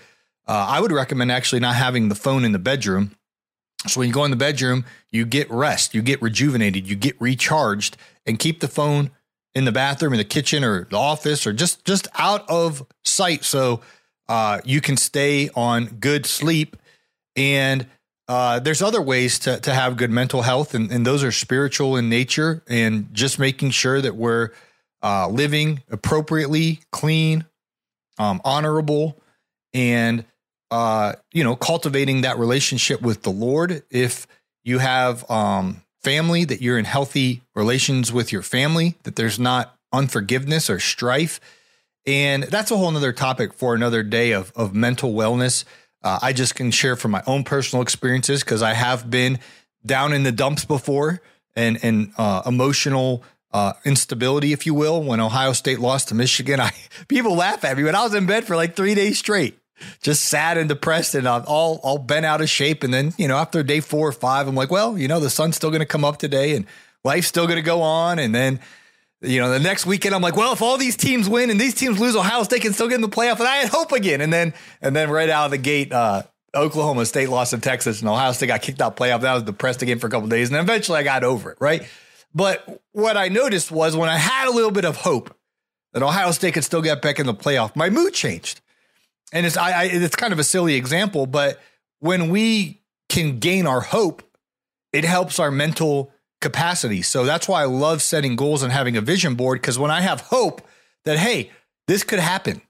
Uh, 0.47 0.67
I 0.69 0.81
would 0.81 0.93
recommend 0.93 1.33
actually 1.33 1.61
not 1.61 1.75
having 1.75 2.11
the 2.11 2.15
phone 2.15 2.45
in 2.45 2.53
the 2.53 2.59
bedroom. 2.59 3.17
So 3.87 4.01
when 4.01 4.09
you 4.09 4.15
go 4.15 4.25
in 4.25 4.31
the 4.31 4.37
bedroom, 4.37 4.85
you 5.11 5.25
get 5.25 5.51
rest, 5.51 5.95
you 5.95 6.03
get 6.03 6.21
rejuvenated, 6.21 6.87
you 6.87 6.97
get 6.97 7.19
recharged, 7.21 7.97
and 8.27 8.39
keep 8.39 8.61
the 8.61 8.69
phone 8.69 9.11
in 9.55 9.65
the 9.65 9.73
bathroom, 9.73 10.13
in 10.13 10.19
the 10.19 10.25
kitchen, 10.25 10.65
or 10.65 10.85
the 10.85 10.99
office, 10.99 11.47
or 11.47 11.53
just 11.53 11.85
just 11.85 12.09
out 12.17 12.49
of 12.49 12.85
sight, 13.05 13.45
so 13.45 13.81
uh, 14.29 14.61
you 14.65 14.81
can 14.81 14.97
stay 14.97 15.51
on 15.55 15.87
good 15.87 16.27
sleep. 16.27 16.77
And 17.37 17.87
uh, 18.27 18.59
there's 18.61 18.83
other 18.83 19.03
ways 19.03 19.39
to 19.41 19.61
to 19.61 19.75
have 19.75 19.97
good 19.97 20.11
mental 20.11 20.43
health, 20.43 20.75
and, 20.75 20.91
and 20.91 21.07
those 21.07 21.23
are 21.23 21.33
spiritual 21.33 21.97
in 21.97 22.09
nature, 22.09 22.63
and 22.69 23.13
just 23.13 23.39
making 23.39 23.71
sure 23.71 24.01
that 24.01 24.17
we're 24.17 24.51
uh, 25.03 25.29
living 25.29 25.83
appropriately, 25.91 26.81
clean, 26.91 27.45
um, 28.19 28.41
honorable, 28.45 29.21
and 29.73 30.25
uh, 30.71 31.13
you 31.33 31.45
know, 31.45 31.55
cultivating 31.55 32.23
that 32.23 32.39
relationship 32.39 33.03
with 33.03 33.23
the 33.23 33.31
Lord. 33.31 33.85
If 33.91 34.27
you 34.65 34.79
have 34.79 35.31
um, 35.31 35.84
family, 36.05 36.45
that 36.45 36.61
you're 36.61 36.79
in 36.79 36.85
healthy 36.85 37.43
relations 37.55 38.13
with 38.13 38.31
your 38.31 38.43
family, 38.43 38.97
that 39.03 39.17
there's 39.17 39.39
not 39.39 39.77
unforgiveness 39.93 40.71
or 40.71 40.79
strife. 40.79 41.41
And 42.07 42.45
that's 42.45 42.71
a 42.71 42.77
whole 42.77 42.91
nother 42.91 43.13
topic 43.13 43.55
for 43.55 43.75
another 43.75 44.03
day 44.03 44.33
of, 44.33 44.53
of 44.55 44.75
mental 44.75 45.15
wellness. 45.15 45.65
Uh, 46.03 46.19
I 46.21 46.35
just 46.35 46.55
can 46.55 46.71
share 46.71 46.97
from 46.97 47.13
my 47.13 47.23
own 47.27 47.45
personal 47.45 47.83
experiences 47.83 48.45
because 48.45 48.63
I 48.63 48.75
have 48.75 49.11
been 49.11 49.39
down 49.87 50.13
in 50.13 50.23
the 50.23 50.33
dumps 50.33 50.67
before 50.67 51.23
and, 51.57 51.83
and 51.83 52.13
uh, 52.19 52.43
emotional 52.45 53.23
uh, 53.53 53.73
instability, 53.85 54.53
if 54.53 54.67
you 54.67 54.75
will. 54.75 55.03
When 55.03 55.21
Ohio 55.21 55.55
State 55.55 55.79
lost 55.79 56.09
to 56.09 56.15
Michigan, 56.15 56.61
I 56.61 56.73
people 57.09 57.35
laugh 57.35 57.65
at 57.65 57.77
me, 57.77 57.85
but 57.85 57.95
I 57.95 58.05
was 58.05 58.15
in 58.15 58.27
bed 58.27 58.45
for 58.45 58.55
like 58.55 58.77
three 58.77 58.95
days 58.95 59.19
straight 59.19 59.59
just 60.01 60.27
sad 60.27 60.59
and 60.59 60.69
depressed 60.69 61.15
and 61.15 61.27
all 61.27 61.81
all 61.83 61.99
bent 61.99 62.27
out 62.27 62.41
of 62.41 62.49
shape. 62.49 62.83
And 62.83 62.93
then 62.93 63.13
you 63.19 63.29
know 63.29 63.37
after 63.37 63.63
day 63.63 63.81
four 63.81 64.09
or 64.09 64.13
five, 64.13 64.49
I'm 64.49 64.55
like, 64.55 64.71
well, 64.71 64.99
you 64.99 65.09
know 65.09 65.21
the 65.21 65.31
sun's 65.31 65.57
still 65.57 65.71
going 65.71 65.81
to 65.81 65.87
come 65.87 66.05
up 66.05 66.19
today 66.19 66.57
and 66.57 66.67
life's 67.05 67.27
still 67.27 67.47
going 67.47 67.57
to 67.57 67.63
go 67.63 67.83
on. 67.83 68.19
And 68.19 68.35
then 68.35 68.61
you 69.21 69.41
know 69.41 69.51
the 69.51 69.61
next 69.61 69.87
weekend, 69.87 70.15
I'm 70.15 70.23
like, 70.23 70.37
well, 70.37 70.53
if 70.53 70.63
all 70.63 70.77
these 70.77 70.97
teams 70.97 71.29
win 71.29 71.51
and 71.51 71.61
these 71.61 71.75
teams 71.75 71.99
lose, 71.99 72.17
Ohio 72.17 72.43
State 72.43 72.63
can 72.63 72.73
still 72.73 72.89
get 72.89 72.97
in 72.97 73.01
the 73.01 73.09
playoff, 73.09 73.39
and 73.39 73.49
I 73.49 73.57
had 73.57 73.69
hope 73.69 73.93
again. 73.93 74.21
And 74.21 74.33
then 74.33 74.55
and 74.81 74.95
then 74.95 75.11
right 75.11 75.29
out 75.29 75.47
of 75.47 75.51
the 75.51 75.59
gate. 75.59 75.93
uh 75.93 76.23
Oklahoma 76.55 77.05
State 77.05 77.29
lost 77.29 77.53
in 77.53 77.61
Texas 77.61 78.01
and 78.01 78.09
Ohio 78.09 78.31
State 78.31 78.47
got 78.47 78.63
kicked 78.63 78.81
out 78.81 78.97
playoff. 78.97 79.23
That 79.23 79.35
was 79.35 79.43
depressed 79.43 79.83
again 79.83 79.99
for 79.99 80.07
a 80.07 80.11
couple 80.11 80.29
days. 80.29 80.51
And 80.51 80.57
eventually 80.57 80.99
I 80.99 81.03
got 81.03 81.25
over 81.25 81.51
it, 81.51 81.59
right? 81.61 81.83
But 82.35 82.81
what 82.93 83.17
I 83.17 83.29
noticed 83.29 83.71
was 83.71 83.97
when 83.97 84.09
I 84.09 84.17
had 84.17 84.49
a 84.49 84.51
little 84.51 84.71
bit 84.71 84.85
of 84.85 84.97
hope 84.97 85.37
that 85.93 86.03
Ohio 86.03 86.31
State 86.33 86.55
could 86.55 86.65
still 86.65 86.83
get 86.83 87.03
back 87.03 87.19
in 87.19 87.27
the 87.27 87.35
playoff, 87.35 87.75
my 87.77 87.91
mood 87.91 88.15
changed 88.15 88.61
and 89.33 89.47
it's 89.47 89.57
I, 89.57 89.71
I 89.71 89.85
it's 89.85 90.17
kind 90.17 90.33
of 90.33 90.39
a 90.39 90.45
silly 90.45 90.75
example, 90.75 91.27
but 91.27 91.61
when 92.01 92.29
we 92.29 92.83
can 93.09 93.39
gain 93.39 93.67
our 93.67 93.81
hope, 93.81 94.23
it 94.93 95.05
helps 95.05 95.39
our 95.39 95.51
mental 95.51 96.13
capacity. 96.41 97.03
So 97.03 97.25
that's 97.25 97.49
why 97.49 97.63
I 97.63 97.65
love 97.65 98.03
setting 98.03 98.37
goals 98.37 98.63
and 98.63 98.73
having 98.73 98.97
a 98.97 99.01
vision 99.01 99.35
board 99.35 99.61
because 99.61 99.79
when 99.79 99.91
I 99.91 100.03
have 100.03 100.21
hope 100.21 100.63
that 101.05 101.19
hey, 101.19 101.51
this 101.87 102.05
could 102.05 102.19
happen, 102.19 102.63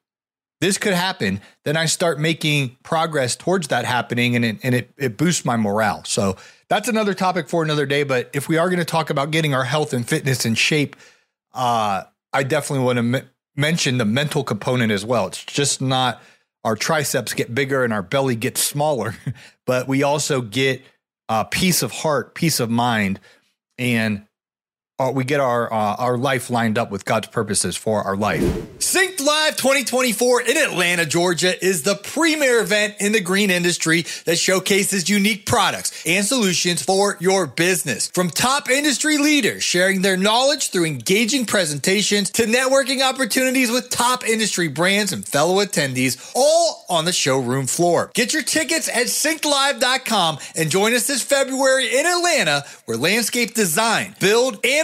this 0.61 0.79
could 0.79 0.95
happen, 0.95 1.41
then 1.65 1.77
I 1.77 1.87
start 1.87 2.19
making 2.19 2.77
progress 2.83 3.37
towards 3.37 3.69
that 3.69 3.85
happening, 3.85 4.37
and 4.37 4.45
it 4.45 4.59
and 4.63 4.75
it, 4.75 4.91
it 4.97 5.17
boosts 5.17 5.45
my 5.45 5.57
morale. 5.57 6.03
So 6.05 6.37
that's 6.69 6.89
another 6.89 7.15
topic 7.15 7.49
for 7.49 7.63
another 7.63 7.87
day. 7.87 8.03
But 8.03 8.31
if 8.33 8.49
we 8.49 8.57
are 8.57 8.69
going 8.69 8.79
to 8.79 8.85
talk 8.85 9.11
about 9.11 9.31
getting 9.31 9.53
our 9.55 9.65
health 9.65 9.93
and 9.93 10.09
fitness 10.09 10.47
in 10.47 10.55
shape, 10.55 10.97
uh, 11.53 12.05
I 12.33 12.43
definitely 12.45 12.85
want 12.85 12.97
to 12.97 13.19
m- 13.19 13.31
mention 13.57 13.99
the 13.99 14.05
mental 14.05 14.43
component 14.43 14.91
as 14.91 15.05
well. 15.05 15.27
It's 15.27 15.45
just 15.45 15.83
not 15.83 16.23
our 16.65 16.77
triceps 16.77 17.35
get 17.35 17.55
bigger 17.55 17.85
and 17.85 17.93
our 17.93 18.03
belly 18.03 18.37
gets 18.37 18.63
smaller, 18.63 19.15
but 19.67 19.87
we 19.87 20.03
also 20.03 20.41
get 20.41 20.83
a 21.29 21.45
peace 21.45 21.83
of 21.83 21.93
heart, 21.93 22.35
peace 22.35 22.61
of 22.61 22.71
mind, 22.71 23.21
and 23.79 24.27
uh, 25.01 25.11
we 25.13 25.25
get 25.25 25.41
our 25.41 25.73
uh, 25.73 25.97
our 25.97 26.17
life 26.17 26.51
lined 26.51 26.79
up 26.79 26.91
with 26.91 27.05
God's 27.05 27.27
purposes 27.27 27.77
for 27.77 28.03
our 28.03 28.17
life. 28.17 28.43
Synced 28.79 29.21
Live 29.21 29.57
2024 29.57 30.43
in 30.43 30.57
Atlanta, 30.57 31.05
Georgia 31.05 31.53
is 31.65 31.83
the 31.83 31.97
premier 31.97 32.61
event 32.61 32.95
in 33.01 33.11
the 33.11 33.21
green 33.21 33.51
industry 33.51 34.03
that 34.25 34.39
showcases 34.39 35.09
unique 35.09 35.47
products 35.47 36.07
and 36.07 36.25
solutions 36.25 36.81
for 36.81 37.17
your 37.19 37.49
business. 37.49 38.09
From 38.09 38.31
top 38.31 38.71
industry 38.71 39.19
leaders 39.19 39.65
sharing 39.65 40.03
their 40.03 40.17
knowledge 40.17 40.71
through 40.71 40.85
engaging 40.85 41.45
presentations 41.45 42.31
to 42.31 42.45
networking 42.45 43.03
opportunities 43.03 43.73
with 43.73 43.91
top 43.91 44.25
industry 44.25 44.69
brands 44.69 45.13
and 45.13 45.27
fellow 45.27 45.65
attendees, 45.65 46.33
all 46.37 46.85
on 46.89 47.05
the 47.05 47.13
showroom 47.13 47.67
floor. 47.67 48.13
Get 48.15 48.33
your 48.33 48.43
tickets 48.43 48.89
at 48.89 49.07
syncedlive.com 49.07 50.39
and 50.55 50.71
join 50.71 50.95
us 50.95 51.09
this 51.09 51.23
February 51.23 51.99
in 51.99 52.07
Atlanta 52.07 52.65
where 52.85 52.97
landscape 52.97 53.55
design, 53.55 54.15
build, 54.21 54.65
and 54.65 54.84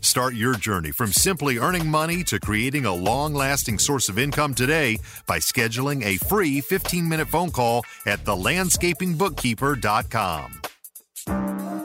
Start 0.00 0.34
your 0.34 0.54
journey 0.54 0.92
from 0.92 1.12
simply 1.12 1.58
earning 1.58 1.86
money 1.86 2.24
to 2.24 2.40
creating 2.40 2.86
a 2.86 2.94
long 2.94 3.34
lasting 3.34 3.78
source 3.78 4.08
of 4.08 4.18
income 4.18 4.54
today 4.54 4.98
by 5.26 5.38
scheduling 5.38 6.02
a 6.04 6.16
free 6.16 6.60
15 6.60 7.08
minute 7.08 7.28
phone 7.28 7.50
call 7.50 7.84
at 8.06 8.24
thelandscapingbookkeeper.com. 8.24 10.62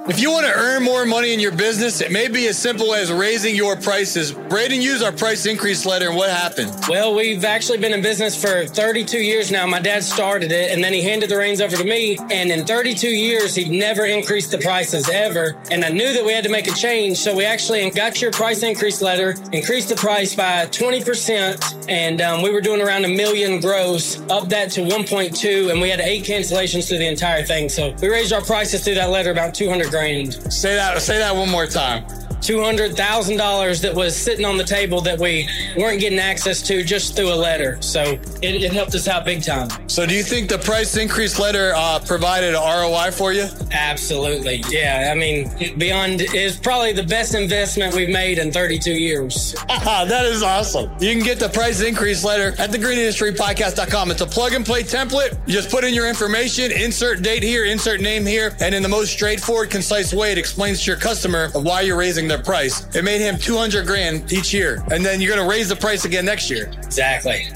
If 0.08 0.20
you 0.20 0.30
want 0.30 0.46
to 0.46 0.54
earn 0.54 0.84
more 0.84 1.04
money 1.04 1.34
in 1.34 1.40
your 1.40 1.52
business, 1.52 2.00
it 2.00 2.12
may 2.12 2.28
be 2.28 2.46
as 2.48 2.60
simple 2.60 2.94
as 2.94 3.12
raising 3.12 3.56
your 3.56 3.76
prices. 3.76 4.34
Braden 4.34 4.80
used 4.80 5.04
our 5.04 5.12
price 5.12 5.48
increase 5.48 5.84
letter, 5.84 6.10
and 6.10 6.16
what 6.16 6.30
happened? 6.30 6.72
Well, 6.88 7.16
we've 7.16 7.44
actually 7.44 7.80
been 7.80 7.92
in 7.92 8.04
business 8.04 8.40
for 8.40 8.68
32 8.68 9.18
years 9.18 9.50
now. 9.50 9.66
My 9.66 9.80
dad 9.80 10.04
started 10.04 10.52
it, 10.52 10.72
and 10.72 10.84
then 10.84 10.94
he 10.94 11.02
handed 11.02 11.32
the 11.32 11.38
reins 11.38 11.60
over 11.60 11.76
to 11.76 11.84
me. 11.84 12.20
And 12.30 12.52
in 12.52 12.66
32 12.66 13.08
years, 13.08 13.56
he'd 13.56 13.72
never 13.72 14.06
increased 14.06 14.52
the 14.52 14.60
prices 14.60 15.10
ever. 15.10 15.58
And 15.72 15.84
I 15.84 15.90
knew 15.90 16.14
that 16.14 16.24
we 16.24 16.34
had 16.34 16.44
to 16.44 16.52
make 16.52 16.68
a 16.68 16.76
change, 16.76 17.18
so 17.18 17.36
we 17.36 17.44
actually 17.44 17.90
got 17.90 18.22
your 18.22 18.32
price 18.32 18.62
increase 18.62 19.02
letter, 19.02 19.34
increased 19.54 19.90
the 19.90 19.96
price 19.96 20.36
by 20.36 20.68
20%, 20.68 21.90
and 21.90 22.22
um, 22.22 22.44
we 22.44 22.52
were 22.52 22.62
doing 22.62 22.80
around 22.80 23.06
a 23.06 23.10
million 23.10 23.60
gross, 23.60 24.22
up 24.30 24.50
that 24.50 24.70
to 24.74 24.82
1.2, 24.82 25.72
and 25.72 25.82
we 25.82 25.90
had 25.90 26.00
eight 26.00 26.26
cancellations 26.26 26.88
through 26.88 27.00
the 27.00 27.08
entire 27.08 27.44
thing. 27.44 27.70
So 27.70 27.96
we 28.04 28.08
raised 28.08 28.34
our 28.34 28.42
prices 28.42 28.84
through 28.84 28.96
that 28.96 29.10
letter 29.10 29.32
about 29.32 29.56
200 29.56 29.95
grand. 29.96 30.34
Say 30.52 30.76
that. 30.76 31.02
Say 31.02 31.20
that 31.20 31.34
one 31.34 31.50
more 31.50 31.66
time. 31.66 32.04
$200,000 32.42 33.82
that 33.82 33.94
was 33.94 34.16
sitting 34.16 34.46
on 34.46 34.58
the 34.58 34.64
table 34.64 35.02
that 35.02 35.20
we 35.20 35.48
weren't 35.78 36.00
getting 36.00 36.20
access 36.20 36.62
to 36.64 36.84
just 36.84 37.16
through 37.16 37.34
a 37.34 37.36
letter. 37.36 37.78
So 37.82 38.02
it, 38.42 38.64
it 38.64 38.72
helped 38.74 38.96
us 38.96 39.08
out 39.08 39.26
big 39.26 39.44
time. 39.44 39.70
So, 39.90 40.06
do 40.06 40.14
you 40.14 40.24
think 40.24 40.50
the 40.50 40.58
price 40.58 40.98
increase 40.98 41.40
letter 41.40 41.74
uh, 41.76 42.00
provided 42.00 42.54
an 42.54 42.62
ROI 42.62 43.12
for 43.12 43.34
you? 43.34 43.48
Absolutely. 43.72 44.64
Yeah. 44.70 45.10
I 45.12 45.16
mean, 45.16 45.78
beyond 45.78 46.22
is 46.34 46.58
probably 46.58 46.94
the 46.94 47.04
best 47.04 47.34
investment 47.34 47.96
we've 47.96 48.10
made 48.10 48.38
in 48.38 48.52
32 48.52 48.92
years. 48.92 49.54
that 49.68 50.26
is 50.26 50.44
awesome. 50.44 50.92
You 51.00 51.14
can 51.14 51.24
get 51.24 51.40
the 51.40 51.50
price 51.50 51.82
increase 51.82 52.24
letter 52.24 52.50
at 52.62 52.72
thegreenindustrypodcast.com. 52.72 54.12
It's 54.12 54.22
a 54.22 54.26
plug 54.26 54.54
and 54.54 54.66
play 54.66 54.84
template. 54.84 55.38
You 55.46 55.54
just 55.54 55.70
put 55.70 55.84
in 55.84 55.94
your 55.94 56.08
information, 56.08 56.72
insert 56.72 57.22
date 57.22 57.44
here, 57.44 57.66
insert 57.66 58.02
name 58.02 58.26
here, 58.26 58.56
and 58.60 58.76
in 58.76 58.84
the 58.84 58.90
most 58.90 59.12
straightforward, 59.12 59.70
concise 59.70 60.14
way, 60.14 60.32
it 60.32 60.38
explains 60.38 60.84
to 60.84 60.92
your 60.92 61.00
customer 61.00 61.50
why 61.54 61.82
you're 61.82 61.98
raising 61.98 62.25
their 62.28 62.42
price. 62.42 62.94
It 62.96 63.04
made 63.04 63.22
him 63.22 63.38
200 63.38 63.86
grand 63.86 64.32
each 64.32 64.54
year. 64.54 64.84
And 64.92 65.06
then 65.06 65.22
you're 65.22 65.34
going 65.36 65.48
to 65.48 65.52
raise 65.52 65.70
the 65.70 65.76
price 65.76 66.06
again 66.06 66.26
next 66.26 66.50
year. 66.50 66.72
Exactly. 66.84 67.48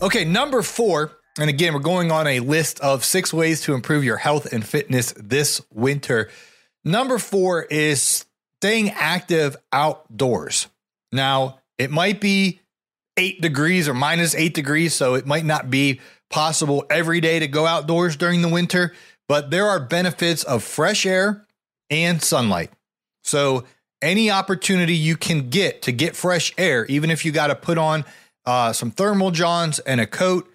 Okay, 0.00 0.24
number 0.24 0.62
four. 0.62 1.12
And 1.38 1.48
again, 1.48 1.72
we're 1.72 1.80
going 1.80 2.10
on 2.10 2.26
a 2.26 2.40
list 2.40 2.80
of 2.80 3.04
six 3.04 3.32
ways 3.32 3.60
to 3.62 3.74
improve 3.74 4.02
your 4.02 4.16
health 4.16 4.52
and 4.52 4.66
fitness 4.66 5.12
this 5.16 5.60
winter. 5.72 6.30
Number 6.84 7.18
four 7.18 7.62
is 7.62 8.24
staying 8.60 8.90
active 8.90 9.56
outdoors. 9.72 10.66
Now, 11.12 11.60
it 11.78 11.90
might 11.90 12.20
be 12.20 12.60
eight 13.16 13.40
degrees 13.40 13.88
or 13.88 13.94
minus 13.94 14.34
eight 14.34 14.54
degrees, 14.54 14.94
so 14.94 15.14
it 15.14 15.26
might 15.26 15.44
not 15.44 15.70
be 15.70 16.00
possible 16.30 16.84
every 16.90 17.20
day 17.20 17.38
to 17.38 17.48
go 17.48 17.66
outdoors 17.66 18.16
during 18.16 18.42
the 18.42 18.48
winter, 18.48 18.92
but 19.28 19.50
there 19.50 19.66
are 19.66 19.80
benefits 19.80 20.44
of 20.44 20.62
fresh 20.62 21.06
air 21.06 21.46
and 21.90 22.22
sunlight. 22.22 22.70
So 23.22 23.64
any 24.00 24.30
opportunity 24.30 24.94
you 24.94 25.16
can 25.16 25.50
get 25.50 25.82
to 25.82 25.92
get 25.92 26.16
fresh 26.16 26.52
air, 26.56 26.86
even 26.86 27.10
if 27.10 27.24
you 27.24 27.32
got 27.32 27.48
to 27.48 27.54
put 27.54 27.78
on 27.78 28.04
uh, 28.46 28.72
some 28.72 28.90
thermal 28.90 29.30
johns, 29.30 29.78
and 29.80 30.00
a 30.00 30.06
coat. 30.06 30.50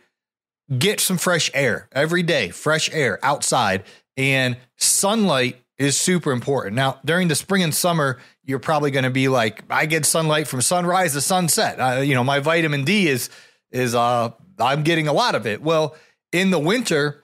Get 0.75 0.99
some 0.99 1.17
fresh 1.17 1.51
air 1.53 1.87
every 1.91 2.23
day, 2.23 2.49
fresh 2.49 2.89
air 2.91 3.19
outside, 3.21 3.83
and 4.17 4.57
sunlight 4.77 5.61
is 5.77 5.97
super 5.97 6.31
important. 6.31 6.75
Now, 6.75 6.99
during 7.03 7.27
the 7.27 7.35
spring 7.35 7.63
and 7.63 7.75
summer, 7.75 8.19
you're 8.45 8.59
probably 8.59 8.89
going 8.89 9.03
to 9.03 9.09
be 9.11 9.27
like, 9.27 9.63
I 9.69 9.85
get 9.85 10.05
sunlight 10.05 10.47
from 10.47 10.61
sunrise 10.61 11.13
to 11.13 11.21
sunset. 11.21 11.79
Uh, 11.79 12.01
you 12.01 12.15
know, 12.15 12.23
my 12.23 12.39
vitamin 12.39 12.85
D 12.85 13.07
is 13.07 13.29
is 13.71 13.93
uh 13.93 14.31
I'm 14.59 14.83
getting 14.83 15.07
a 15.07 15.13
lot 15.13 15.35
of 15.35 15.45
it. 15.45 15.61
Well, 15.61 15.95
in 16.31 16.49
the 16.49 16.59
winter, 16.59 17.23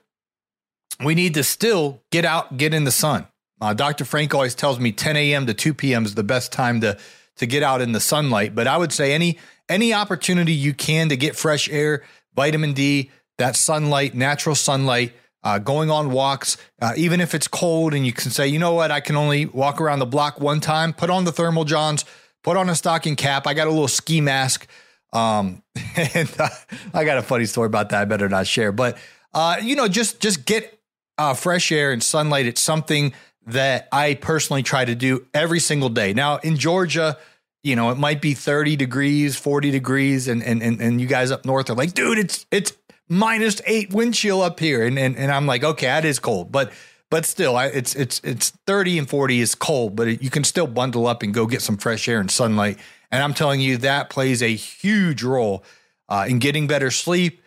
we 1.02 1.14
need 1.14 1.34
to 1.34 1.44
still 1.44 2.02
get 2.10 2.24
out, 2.24 2.56
get 2.56 2.74
in 2.74 2.84
the 2.84 2.90
sun. 2.90 3.26
Uh, 3.60 3.74
Dr. 3.74 4.04
Frank 4.04 4.34
always 4.34 4.54
tells 4.54 4.80
me 4.80 4.92
10 4.92 5.16
a.m. 5.16 5.46
to 5.46 5.54
2 5.54 5.74
p.m. 5.74 6.04
is 6.04 6.14
the 6.14 6.24
best 6.24 6.52
time 6.52 6.80
to 6.80 6.98
to 7.36 7.46
get 7.46 7.62
out 7.62 7.80
in 7.80 7.92
the 7.92 8.00
sunlight. 8.00 8.54
But 8.54 8.66
I 8.66 8.76
would 8.76 8.92
say 8.92 9.12
any 9.12 9.38
any 9.68 9.94
opportunity 9.94 10.52
you 10.52 10.74
can 10.74 11.08
to 11.08 11.16
get 11.16 11.36
fresh 11.36 11.68
air, 11.70 12.02
vitamin 12.34 12.72
D, 12.72 13.10
that 13.38 13.56
sunlight, 13.56 14.14
natural 14.14 14.54
sunlight, 14.54 15.14
uh, 15.42 15.58
going 15.58 15.90
on 15.90 16.10
walks, 16.10 16.56
uh, 16.82 16.92
even 16.96 17.20
if 17.20 17.34
it's 17.34 17.48
cold 17.48 17.94
and 17.94 18.04
you 18.04 18.12
can 18.12 18.30
say, 18.30 18.46
you 18.46 18.58
know 18.58 18.74
what, 18.74 18.90
I 18.90 19.00
can 19.00 19.16
only 19.16 19.46
walk 19.46 19.80
around 19.80 20.00
the 20.00 20.06
block 20.06 20.40
one 20.40 20.60
time, 20.60 20.92
put 20.92 21.08
on 21.08 21.24
the 21.24 21.32
thermal 21.32 21.64
johns, 21.64 22.04
put 22.42 22.56
on 22.56 22.68
a 22.68 22.74
stocking 22.74 23.16
cap. 23.16 23.46
I 23.46 23.54
got 23.54 23.66
a 23.66 23.70
little 23.70 23.88
ski 23.88 24.20
mask. 24.20 24.66
Um, 25.12 25.62
and 25.96 26.30
uh, 26.38 26.48
I 26.92 27.04
got 27.04 27.18
a 27.18 27.22
funny 27.22 27.46
story 27.46 27.66
about 27.66 27.88
that. 27.90 28.02
I 28.02 28.04
better 28.04 28.28
not 28.28 28.46
share, 28.46 28.72
but, 28.72 28.98
uh, 29.32 29.56
you 29.62 29.76
know, 29.76 29.88
just, 29.88 30.20
just 30.20 30.44
get 30.44 30.78
uh, 31.16 31.34
fresh 31.34 31.72
air 31.72 31.92
and 31.92 32.02
sunlight. 32.02 32.46
It's 32.46 32.60
something 32.60 33.12
that 33.46 33.88
I 33.90 34.14
personally 34.14 34.62
try 34.62 34.84
to 34.84 34.94
do 34.94 35.26
every 35.34 35.60
single 35.60 35.88
day. 35.88 36.12
Now 36.12 36.36
in 36.38 36.56
Georgia, 36.56 37.18
you 37.62 37.76
know, 37.76 37.90
it 37.90 37.98
might 37.98 38.22
be 38.22 38.34
30 38.34 38.76
degrees, 38.76 39.36
40 39.36 39.70
degrees, 39.70 40.28
and 40.28 40.42
and 40.42 40.62
and, 40.62 40.80
and 40.80 41.00
you 41.00 41.06
guys 41.06 41.30
up 41.30 41.44
north 41.44 41.70
are 41.70 41.74
like, 41.74 41.92
dude, 41.94 42.18
it's 42.18 42.46
it's 42.50 42.72
minus 43.10 43.60
eight 43.66 43.92
wind 43.92 44.14
chill 44.14 44.40
up 44.40 44.58
here. 44.58 44.86
And, 44.86 44.98
and, 44.98 45.16
and 45.18 45.30
I'm 45.30 45.44
like, 45.44 45.64
okay, 45.64 45.86
that 45.86 46.06
is 46.06 46.18
cold, 46.18 46.50
but, 46.50 46.72
but 47.10 47.26
still 47.26 47.56
I, 47.56 47.66
it's, 47.66 47.94
it's, 47.94 48.20
it's 48.24 48.50
30 48.66 49.00
and 49.00 49.10
40 49.10 49.40
is 49.40 49.54
cold, 49.54 49.96
but 49.96 50.22
you 50.22 50.30
can 50.30 50.44
still 50.44 50.68
bundle 50.68 51.06
up 51.06 51.22
and 51.22 51.34
go 51.34 51.46
get 51.46 51.60
some 51.60 51.76
fresh 51.76 52.08
air 52.08 52.20
and 52.20 52.30
sunlight. 52.30 52.78
And 53.10 53.22
I'm 53.22 53.34
telling 53.34 53.60
you 53.60 53.76
that 53.78 54.08
plays 54.08 54.42
a 54.42 54.54
huge 54.54 55.24
role 55.24 55.64
uh, 56.08 56.26
in 56.28 56.38
getting 56.38 56.68
better 56.68 56.92
sleep 56.92 57.42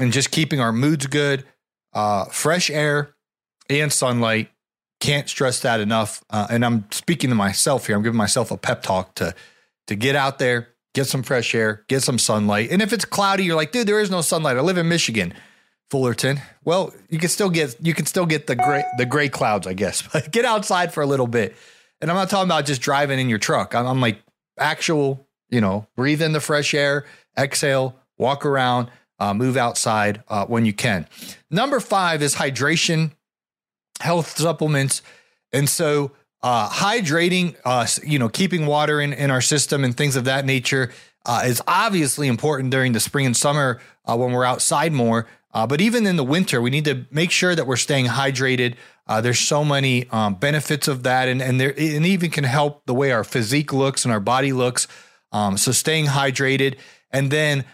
and 0.00 0.12
just 0.12 0.30
keeping 0.30 0.60
our 0.60 0.72
moods 0.72 1.06
good. 1.06 1.44
Uh, 1.92 2.24
fresh 2.24 2.70
air 2.70 3.14
and 3.68 3.92
sunlight. 3.92 4.48
Can't 5.02 5.28
stress 5.28 5.58
that 5.62 5.80
enough. 5.80 6.22
Uh, 6.30 6.46
and 6.48 6.64
I'm 6.64 6.86
speaking 6.92 7.30
to 7.30 7.34
myself 7.34 7.88
here. 7.88 7.96
I'm 7.96 8.04
giving 8.04 8.16
myself 8.16 8.52
a 8.52 8.56
pep 8.56 8.84
talk 8.84 9.16
to 9.16 9.34
to 9.88 9.96
get 9.96 10.14
out 10.14 10.38
there, 10.38 10.68
get 10.94 11.08
some 11.08 11.24
fresh 11.24 11.56
air, 11.56 11.84
get 11.88 12.04
some 12.04 12.20
sunlight. 12.20 12.70
And 12.70 12.80
if 12.80 12.92
it's 12.92 13.04
cloudy, 13.04 13.42
you're 13.42 13.56
like, 13.56 13.72
dude, 13.72 13.88
there 13.88 13.98
is 13.98 14.12
no 14.12 14.20
sunlight. 14.20 14.56
I 14.56 14.60
live 14.60 14.78
in 14.78 14.88
Michigan, 14.88 15.34
Fullerton. 15.90 16.40
Well, 16.64 16.94
you 17.08 17.18
can 17.18 17.30
still 17.30 17.50
get 17.50 17.74
you 17.84 17.94
can 17.94 18.06
still 18.06 18.26
get 18.26 18.46
the 18.46 18.54
gray 18.54 18.84
the 18.96 19.04
gray 19.04 19.28
clouds, 19.28 19.66
I 19.66 19.72
guess. 19.72 20.02
But 20.12 20.30
get 20.30 20.44
outside 20.44 20.94
for 20.94 21.02
a 21.02 21.06
little 21.06 21.26
bit. 21.26 21.56
And 22.00 22.08
I'm 22.08 22.16
not 22.16 22.30
talking 22.30 22.48
about 22.48 22.64
just 22.64 22.80
driving 22.80 23.18
in 23.18 23.28
your 23.28 23.40
truck. 23.40 23.74
I'm, 23.74 23.86
I'm 23.86 24.00
like 24.00 24.22
actual, 24.56 25.26
you 25.50 25.60
know, 25.60 25.88
breathe 25.96 26.22
in 26.22 26.30
the 26.30 26.40
fresh 26.40 26.74
air, 26.74 27.06
exhale, 27.36 27.96
walk 28.18 28.46
around, 28.46 28.88
uh, 29.18 29.34
move 29.34 29.56
outside 29.56 30.22
uh, 30.28 30.46
when 30.46 30.64
you 30.64 30.72
can. 30.72 31.08
Number 31.50 31.80
five 31.80 32.22
is 32.22 32.36
hydration, 32.36 33.10
health 34.02 34.36
supplements, 34.36 35.02
and 35.52 35.68
so 35.68 36.12
uh, 36.42 36.68
hydrating, 36.68 37.56
uh, 37.64 37.86
you 38.04 38.18
know, 38.18 38.28
keeping 38.28 38.66
water 38.66 39.00
in, 39.00 39.12
in 39.12 39.30
our 39.30 39.40
system 39.40 39.84
and 39.84 39.96
things 39.96 40.16
of 40.16 40.24
that 40.24 40.44
nature 40.44 40.92
uh, 41.24 41.42
is 41.44 41.62
obviously 41.68 42.26
important 42.26 42.70
during 42.70 42.92
the 42.92 43.00
spring 43.00 43.26
and 43.26 43.36
summer 43.36 43.80
uh, 44.06 44.16
when 44.16 44.32
we're 44.32 44.44
outside 44.44 44.92
more. 44.92 45.26
Uh, 45.54 45.66
but 45.66 45.80
even 45.80 46.06
in 46.06 46.16
the 46.16 46.24
winter, 46.24 46.60
we 46.60 46.70
need 46.70 46.84
to 46.84 47.04
make 47.10 47.30
sure 47.30 47.54
that 47.54 47.66
we're 47.66 47.76
staying 47.76 48.06
hydrated. 48.06 48.74
Uh, 49.06 49.20
there's 49.20 49.38
so 49.38 49.64
many 49.64 50.08
um, 50.08 50.34
benefits 50.34 50.88
of 50.88 51.02
that, 51.02 51.28
and 51.28 51.42
and 51.42 51.60
there 51.60 51.74
and 51.76 52.06
even 52.06 52.30
can 52.30 52.44
help 52.44 52.86
the 52.86 52.94
way 52.94 53.12
our 53.12 53.24
physique 53.24 53.72
looks 53.72 54.04
and 54.04 54.12
our 54.12 54.20
body 54.20 54.52
looks. 54.52 54.88
Um, 55.30 55.58
so 55.58 55.70
staying 55.70 56.06
hydrated, 56.06 56.78
and 57.10 57.30
then 57.30 57.64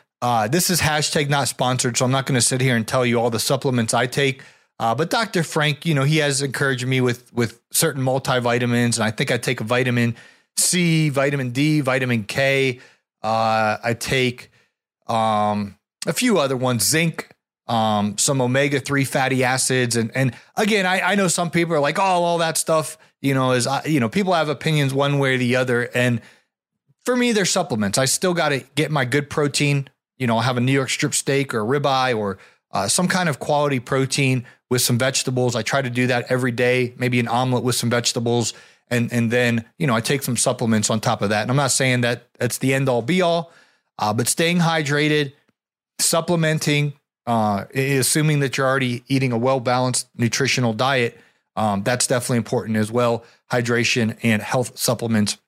this 0.50 0.70
is 0.70 0.80
hashtag 0.80 1.28
not 1.28 1.46
sponsored, 1.46 1.96
so 1.96 2.04
I'm 2.04 2.10
not 2.10 2.26
going 2.26 2.34
to 2.34 2.46
sit 2.46 2.60
here 2.60 2.74
and 2.74 2.86
tell 2.86 3.06
you 3.06 3.20
all 3.20 3.30
the 3.30 3.38
supplements 3.38 3.94
I 3.94 4.06
take. 4.06 4.42
Uh, 4.80 4.94
but 4.94 5.10
Dr. 5.10 5.42
Frank, 5.42 5.84
you 5.84 5.94
know, 5.94 6.04
he 6.04 6.18
has 6.18 6.40
encouraged 6.40 6.86
me 6.86 7.00
with 7.00 7.32
with 7.32 7.60
certain 7.72 8.02
multivitamins, 8.02 8.96
and 8.96 9.02
I 9.04 9.10
think 9.10 9.30
I 9.30 9.38
take 9.38 9.60
a 9.60 9.64
vitamin 9.64 10.16
C, 10.56 11.08
vitamin 11.08 11.50
D, 11.50 11.80
vitamin 11.80 12.24
K. 12.24 12.80
Uh, 13.22 13.78
I 13.82 13.94
take 13.98 14.50
um, 15.08 15.76
a 16.06 16.12
few 16.12 16.38
other 16.38 16.56
ones, 16.56 16.84
zinc, 16.86 17.28
um, 17.66 18.16
some 18.18 18.40
omega 18.40 18.78
three 18.78 19.04
fatty 19.04 19.42
acids, 19.42 19.96
and 19.96 20.12
and 20.14 20.34
again, 20.56 20.86
I, 20.86 21.00
I 21.00 21.14
know 21.16 21.26
some 21.26 21.50
people 21.50 21.74
are 21.74 21.80
like, 21.80 21.98
oh, 21.98 22.02
all 22.02 22.38
that 22.38 22.56
stuff, 22.56 22.98
you 23.20 23.34
know, 23.34 23.52
is 23.52 23.66
uh, 23.66 23.82
you 23.84 23.98
know, 23.98 24.08
people 24.08 24.32
have 24.32 24.48
opinions 24.48 24.94
one 24.94 25.18
way 25.18 25.34
or 25.34 25.38
the 25.38 25.56
other, 25.56 25.90
and 25.92 26.20
for 27.04 27.16
me, 27.16 27.32
they're 27.32 27.44
supplements. 27.46 27.98
I 27.98 28.04
still 28.04 28.34
got 28.34 28.50
to 28.50 28.60
get 28.76 28.90
my 28.90 29.04
good 29.04 29.28
protein. 29.28 29.88
You 30.18 30.26
know, 30.26 30.38
I 30.38 30.42
have 30.42 30.56
a 30.56 30.60
New 30.60 30.72
York 30.72 30.90
strip 30.90 31.14
steak 31.14 31.54
or 31.54 31.62
ribeye 31.62 32.16
or 32.16 32.38
uh, 32.72 32.88
some 32.88 33.08
kind 33.08 33.28
of 33.28 33.38
quality 33.38 33.80
protein 33.80 34.44
with 34.70 34.82
some 34.82 34.98
vegetables. 34.98 35.56
I 35.56 35.62
try 35.62 35.82
to 35.82 35.90
do 35.90 36.06
that 36.08 36.30
every 36.30 36.52
day, 36.52 36.94
maybe 36.98 37.18
an 37.20 37.28
omelet 37.28 37.64
with 37.64 37.74
some 37.74 37.90
vegetables. 37.90 38.52
And, 38.90 39.12
and 39.12 39.30
then, 39.30 39.64
you 39.78 39.86
know, 39.86 39.94
I 39.94 40.00
take 40.00 40.22
some 40.22 40.36
supplements 40.36 40.90
on 40.90 41.00
top 41.00 41.22
of 41.22 41.30
that. 41.30 41.42
And 41.42 41.50
I'm 41.50 41.56
not 41.56 41.70
saying 41.70 42.02
that 42.02 42.28
that's 42.38 42.58
the 42.58 42.74
end 42.74 42.88
all 42.88 43.02
be 43.02 43.22
all, 43.22 43.52
uh, 43.98 44.12
but 44.12 44.28
staying 44.28 44.58
hydrated, 44.58 45.32
supplementing, 45.98 46.94
uh, 47.26 47.64
assuming 47.74 48.40
that 48.40 48.56
you're 48.56 48.66
already 48.66 49.04
eating 49.08 49.32
a 49.32 49.38
well 49.38 49.60
balanced 49.60 50.08
nutritional 50.16 50.72
diet, 50.72 51.18
um, 51.56 51.82
that's 51.82 52.06
definitely 52.06 52.38
important 52.38 52.76
as 52.76 52.90
well. 52.90 53.24
Hydration 53.50 54.16
and 54.22 54.40
health 54.40 54.78
supplements. 54.78 55.38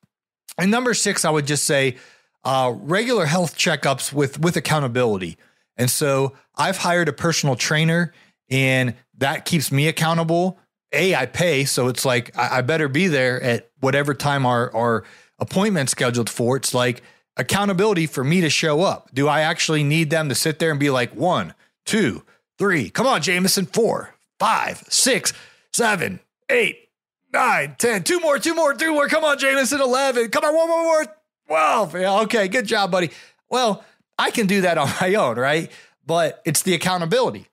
And 0.57 0.69
number 0.69 0.93
six, 0.93 1.25
I 1.25 1.29
would 1.29 1.47
just 1.47 1.63
say 1.63 1.95
uh, 2.43 2.73
regular 2.75 3.25
health 3.25 3.57
checkups 3.57 4.11
with 4.11 4.39
with 4.39 4.57
accountability. 4.57 5.37
And 5.81 5.89
so 5.89 6.33
I've 6.55 6.77
hired 6.77 7.09
a 7.09 7.13
personal 7.13 7.55
trainer 7.55 8.13
and 8.51 8.93
that 9.17 9.45
keeps 9.45 9.71
me 9.71 9.87
accountable. 9.87 10.59
A, 10.93 11.15
I 11.15 11.25
pay, 11.25 11.65
so 11.65 11.87
it's 11.87 12.05
like 12.05 12.37
I, 12.37 12.59
I 12.59 12.61
better 12.61 12.87
be 12.87 13.07
there 13.07 13.41
at 13.41 13.71
whatever 13.79 14.13
time 14.13 14.45
our 14.45 14.71
our 14.75 15.03
appointment 15.39 15.89
scheduled 15.89 16.29
for. 16.29 16.55
It's 16.57 16.75
like 16.75 17.01
accountability 17.35 18.05
for 18.05 18.23
me 18.23 18.41
to 18.41 18.49
show 18.51 18.81
up. 18.81 19.09
Do 19.11 19.27
I 19.27 19.41
actually 19.41 19.83
need 19.83 20.11
them 20.11 20.29
to 20.29 20.35
sit 20.35 20.59
there 20.59 20.69
and 20.69 20.79
be 20.79 20.91
like 20.91 21.15
one, 21.15 21.55
two, 21.83 22.21
three? 22.59 22.91
Come 22.91 23.07
on, 23.07 23.23
Jamison, 23.23 23.65
four, 23.65 24.13
five, 24.37 24.83
six, 24.87 25.33
seven, 25.73 26.19
eight, 26.47 26.89
nine, 27.33 27.75
ten. 27.79 28.03
Two 28.03 28.19
more, 28.19 28.37
two 28.37 28.53
more, 28.53 28.75
two 28.75 28.93
more. 28.93 29.07
Come 29.07 29.23
on, 29.23 29.39
Jamison, 29.39 29.81
eleven. 29.81 30.29
Come 30.29 30.43
on, 30.43 30.55
one 30.55 30.67
more, 30.67 30.83
more. 30.83 31.05
Twelve. 31.47 31.95
Yeah, 31.95 32.19
okay, 32.21 32.47
good 32.49 32.67
job, 32.67 32.91
buddy. 32.91 33.09
Well, 33.49 33.83
I 34.21 34.29
can 34.31 34.45
do 34.47 34.61
that 34.61 34.77
on 34.77 34.87
my 35.01 35.15
own, 35.15 35.37
right? 35.37 35.71
But 36.05 36.41
it's 36.45 36.61
the 36.61 36.73
accountability. 36.73 37.47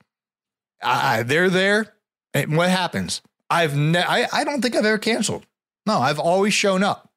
I, 0.83 1.23
they're 1.23 1.51
there. 1.51 1.95
And 2.35 2.57
what 2.57 2.69
happens? 2.69 3.23
I've 3.51 3.75
ne- 3.77 4.03
I, 4.03 4.27
I 4.33 4.45
don't 4.45 4.61
think 4.61 4.77
I've 4.77 4.85
ever 4.85 4.99
canceled. 4.99 5.47
No, 5.87 5.99
I've 5.99 6.19
always 6.19 6.53
shown 6.53 6.83
up. 6.83 7.11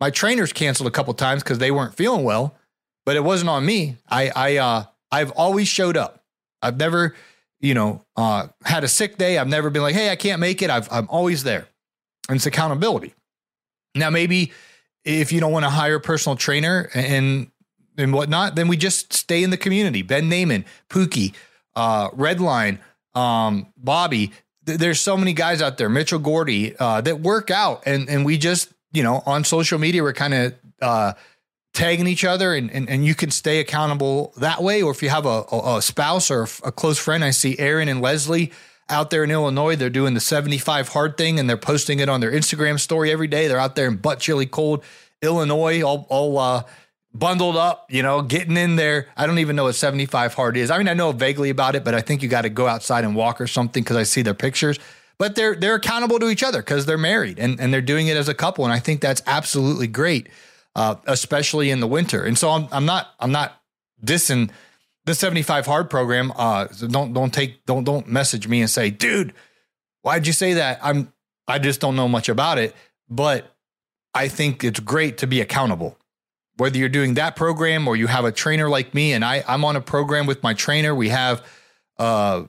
My 0.00 0.10
trainers 0.10 0.52
canceled 0.52 0.86
a 0.86 0.90
couple 0.90 1.12
times 1.14 1.42
because 1.42 1.58
they 1.58 1.70
weren't 1.70 1.94
feeling 1.94 2.24
well, 2.24 2.56
but 3.04 3.16
it 3.16 3.24
wasn't 3.24 3.50
on 3.50 3.64
me. 3.64 3.96
I 4.08 4.30
I 4.34 4.56
uh 4.56 4.84
I've 5.12 5.30
always 5.32 5.68
showed 5.68 5.96
up. 5.96 6.24
I've 6.62 6.78
never, 6.78 7.14
you 7.60 7.74
know, 7.74 8.02
uh 8.16 8.48
had 8.64 8.84
a 8.84 8.88
sick 8.88 9.18
day. 9.18 9.38
I've 9.38 9.48
never 9.48 9.70
been 9.70 9.82
like, 9.82 9.94
hey, 9.94 10.10
I 10.10 10.16
can't 10.16 10.40
make 10.40 10.62
it. 10.62 10.70
I've 10.70 10.90
I'm 10.90 11.06
always 11.10 11.44
there. 11.44 11.66
And 12.28 12.36
it's 12.36 12.46
accountability. 12.46 13.14
Now, 13.94 14.10
maybe 14.10 14.52
if 15.04 15.32
you 15.32 15.40
don't 15.40 15.52
want 15.52 15.64
to 15.64 15.70
hire 15.70 15.96
a 15.96 16.00
personal 16.00 16.36
trainer 16.36 16.90
and 16.94 17.50
and 17.98 18.12
whatnot, 18.12 18.54
then 18.54 18.68
we 18.68 18.76
just 18.76 19.12
stay 19.12 19.42
in 19.42 19.50
the 19.50 19.56
community. 19.56 20.02
Ben 20.02 20.28
Naaman, 20.28 20.64
Pookie, 20.88 21.34
uh, 21.74 22.10
Redline, 22.10 22.78
um, 23.14 23.72
Bobby. 23.76 24.32
Th- 24.66 24.78
there's 24.78 25.00
so 25.00 25.16
many 25.16 25.32
guys 25.32 25.62
out 25.62 25.78
there, 25.78 25.88
Mitchell 25.88 26.18
Gordy, 26.18 26.76
uh, 26.78 27.00
that 27.02 27.20
work 27.20 27.50
out, 27.50 27.82
and 27.86 28.08
and 28.08 28.24
we 28.24 28.38
just 28.38 28.72
you 28.92 29.02
know 29.02 29.22
on 29.26 29.44
social 29.44 29.78
media 29.78 30.02
we're 30.02 30.12
kind 30.12 30.34
of 30.34 30.54
uh, 30.82 31.12
tagging 31.74 32.06
each 32.06 32.24
other, 32.24 32.54
and, 32.54 32.70
and 32.70 32.88
and 32.88 33.04
you 33.04 33.14
can 33.14 33.30
stay 33.30 33.60
accountable 33.60 34.32
that 34.38 34.62
way. 34.62 34.82
Or 34.82 34.90
if 34.90 35.02
you 35.02 35.08
have 35.08 35.26
a, 35.26 35.44
a, 35.50 35.76
a 35.76 35.82
spouse 35.82 36.30
or 36.30 36.46
a 36.64 36.72
close 36.72 36.98
friend, 36.98 37.24
I 37.24 37.30
see 37.30 37.58
Aaron 37.58 37.88
and 37.88 38.00
Leslie 38.00 38.52
out 38.88 39.10
there 39.10 39.24
in 39.24 39.30
Illinois. 39.30 39.76
They're 39.76 39.90
doing 39.90 40.14
the 40.14 40.20
75 40.20 40.88
hard 40.88 41.16
thing, 41.16 41.38
and 41.38 41.48
they're 41.48 41.56
posting 41.56 41.98
it 41.98 42.08
on 42.08 42.20
their 42.20 42.30
Instagram 42.30 42.78
story 42.78 43.10
every 43.10 43.26
day. 43.26 43.48
They're 43.48 43.58
out 43.58 43.76
there 43.76 43.88
in 43.88 43.96
butt 43.96 44.20
chilly 44.20 44.46
cold 44.46 44.84
Illinois, 45.22 45.82
all 45.82 46.06
all. 46.08 46.38
Uh, 46.38 46.62
bundled 47.18 47.56
up, 47.56 47.86
you 47.90 48.02
know, 48.02 48.22
getting 48.22 48.56
in 48.56 48.76
there. 48.76 49.08
I 49.16 49.26
don't 49.26 49.38
even 49.38 49.56
know 49.56 49.64
what 49.64 49.74
75 49.74 50.34
hard 50.34 50.56
is. 50.56 50.70
I 50.70 50.78
mean, 50.78 50.88
I 50.88 50.94
know 50.94 51.12
vaguely 51.12 51.50
about 51.50 51.74
it, 51.74 51.84
but 51.84 51.94
I 51.94 52.00
think 52.00 52.22
you 52.22 52.28
got 52.28 52.42
to 52.42 52.50
go 52.50 52.66
outside 52.66 53.04
and 53.04 53.14
walk 53.14 53.40
or 53.40 53.46
something 53.46 53.82
because 53.82 53.96
I 53.96 54.02
see 54.02 54.22
their 54.22 54.34
pictures. 54.34 54.78
But 55.18 55.34
they're 55.34 55.54
they're 55.54 55.76
accountable 55.76 56.18
to 56.18 56.28
each 56.28 56.42
other 56.42 56.60
because 56.60 56.84
they're 56.84 56.98
married 56.98 57.38
and, 57.38 57.58
and 57.58 57.72
they're 57.72 57.80
doing 57.80 58.08
it 58.08 58.18
as 58.18 58.28
a 58.28 58.34
couple. 58.34 58.64
And 58.64 58.72
I 58.72 58.78
think 58.78 59.00
that's 59.00 59.22
absolutely 59.26 59.86
great, 59.86 60.28
uh, 60.74 60.96
especially 61.06 61.70
in 61.70 61.80
the 61.80 61.86
winter. 61.86 62.22
And 62.22 62.36
so 62.36 62.50
I'm 62.50 62.68
I'm 62.70 62.84
not 62.84 63.08
I'm 63.18 63.32
not 63.32 63.62
dissing 64.04 64.50
the 65.06 65.14
75 65.14 65.64
hard 65.64 65.88
program. 65.88 66.32
Uh, 66.36 66.68
so 66.68 66.86
don't 66.86 67.14
don't 67.14 67.32
take 67.32 67.64
don't 67.64 67.84
don't 67.84 68.06
message 68.08 68.46
me 68.46 68.60
and 68.60 68.68
say, 68.68 68.90
dude, 68.90 69.32
why'd 70.02 70.26
you 70.26 70.34
say 70.34 70.54
that? 70.54 70.80
I'm 70.82 71.10
I 71.48 71.60
just 71.60 71.80
don't 71.80 71.96
know 71.96 72.08
much 72.08 72.28
about 72.28 72.58
it, 72.58 72.74
but 73.08 73.56
I 74.12 74.28
think 74.28 74.64
it's 74.64 74.80
great 74.80 75.16
to 75.18 75.26
be 75.26 75.40
accountable. 75.40 75.96
Whether 76.56 76.78
you're 76.78 76.88
doing 76.88 77.14
that 77.14 77.36
program 77.36 77.86
or 77.86 77.96
you 77.96 78.06
have 78.06 78.24
a 78.24 78.32
trainer 78.32 78.68
like 78.68 78.94
me, 78.94 79.12
and 79.12 79.24
I 79.24 79.44
I'm 79.46 79.64
on 79.64 79.76
a 79.76 79.80
program 79.80 80.26
with 80.26 80.42
my 80.42 80.54
trainer. 80.54 80.94
We 80.94 81.10
have, 81.10 81.44
uh, 81.98 82.44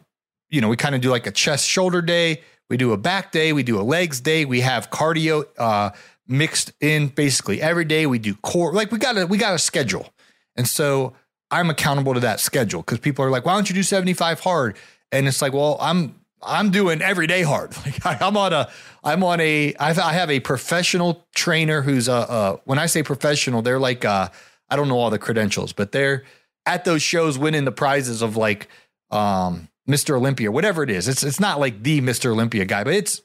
you 0.50 0.62
know, 0.62 0.70
we 0.70 0.78
kind 0.78 0.96
of 0.96 1.02
do 1.02 1.10
like 1.10 1.28
a 1.28 1.32
chest 1.32 1.68
shoulder 1.68 2.02
day. 2.02 2.42
We 2.70 2.78
do 2.78 2.94
a 2.94 2.98
back 2.98 3.32
day. 3.32 3.54
We 3.54 3.64
do 3.64 3.80
a 3.80 3.84
legs 3.84 4.22
day. 4.22 4.46
We 4.46 4.62
have 4.62 4.90
cardio 4.90 5.46
uh, 5.58 5.92
mixed 6.28 6.72
in 6.82 7.08
basically 7.08 7.62
every 7.62 7.86
day. 7.86 8.06
We 8.06 8.20
do 8.20 8.36
core. 8.36 8.74
Like 8.74 8.92
we 8.92 8.98
got 8.98 9.18
a 9.18 9.26
we 9.26 9.38
got 9.38 9.54
a 9.54 9.60
schedule, 9.60 10.10
and 10.56 10.68
so 10.68 11.14
I'm 11.52 11.70
accountable 11.70 12.14
to 12.14 12.20
that 12.22 12.40
schedule 12.40 12.82
because 12.82 13.00
people 13.00 13.24
are 13.24 13.30
like, 13.30 13.46
why 13.46 13.54
don't 13.54 13.70
you 13.70 13.76
do 13.76 13.84
75 13.84 14.42
hard? 14.42 14.78
And 15.12 15.28
it's 15.28 15.42
like, 15.42 15.54
well, 15.54 15.78
I'm 15.80 16.16
I'm 16.42 16.72
doing 16.72 17.02
every 17.02 17.28
day 17.28 17.42
hard. 17.42 17.76
Like 17.86 18.06
I, 18.06 18.28
am 18.28 18.38
on 18.38 18.54
a 18.54 18.70
I'm 19.04 19.24
on 19.24 19.40
a 19.40 19.74
I 19.80 19.94
have 19.94 20.30
a 20.30 20.40
professional 20.40 21.26
trainer 21.34 21.82
who's 21.82 22.08
a, 22.08 22.14
a 22.14 22.60
when 22.66 22.80
I 22.80 22.86
say 22.86 23.04
professional, 23.04 23.62
they're 23.62 23.80
like 23.80 24.06
uh, 24.06 24.30
I 24.70 24.76
don't 24.76 24.88
know 24.88 24.98
all 24.98 25.10
the 25.10 25.20
credentials, 25.20 25.74
but 25.74 25.92
they're 25.92 26.24
at 26.66 26.86
those 26.86 27.02
shows 27.02 27.38
winning 27.38 27.66
the 27.66 27.72
prizes 27.72 28.22
of 28.22 28.36
like 28.36 28.68
um, 29.10 29.70
Mr. 29.88 30.16
Olympia, 30.16 30.52
whatever 30.52 30.84
it 30.84 30.90
is. 30.90 31.08
It's 31.08 31.24
it's 31.24 31.40
not 31.40 31.60
like 31.60 31.84
the 31.84 32.02
Mr. 32.02 32.32
Olympia 32.32 32.66
guy, 32.66 32.84
but 32.84 32.94
it's 32.94 33.22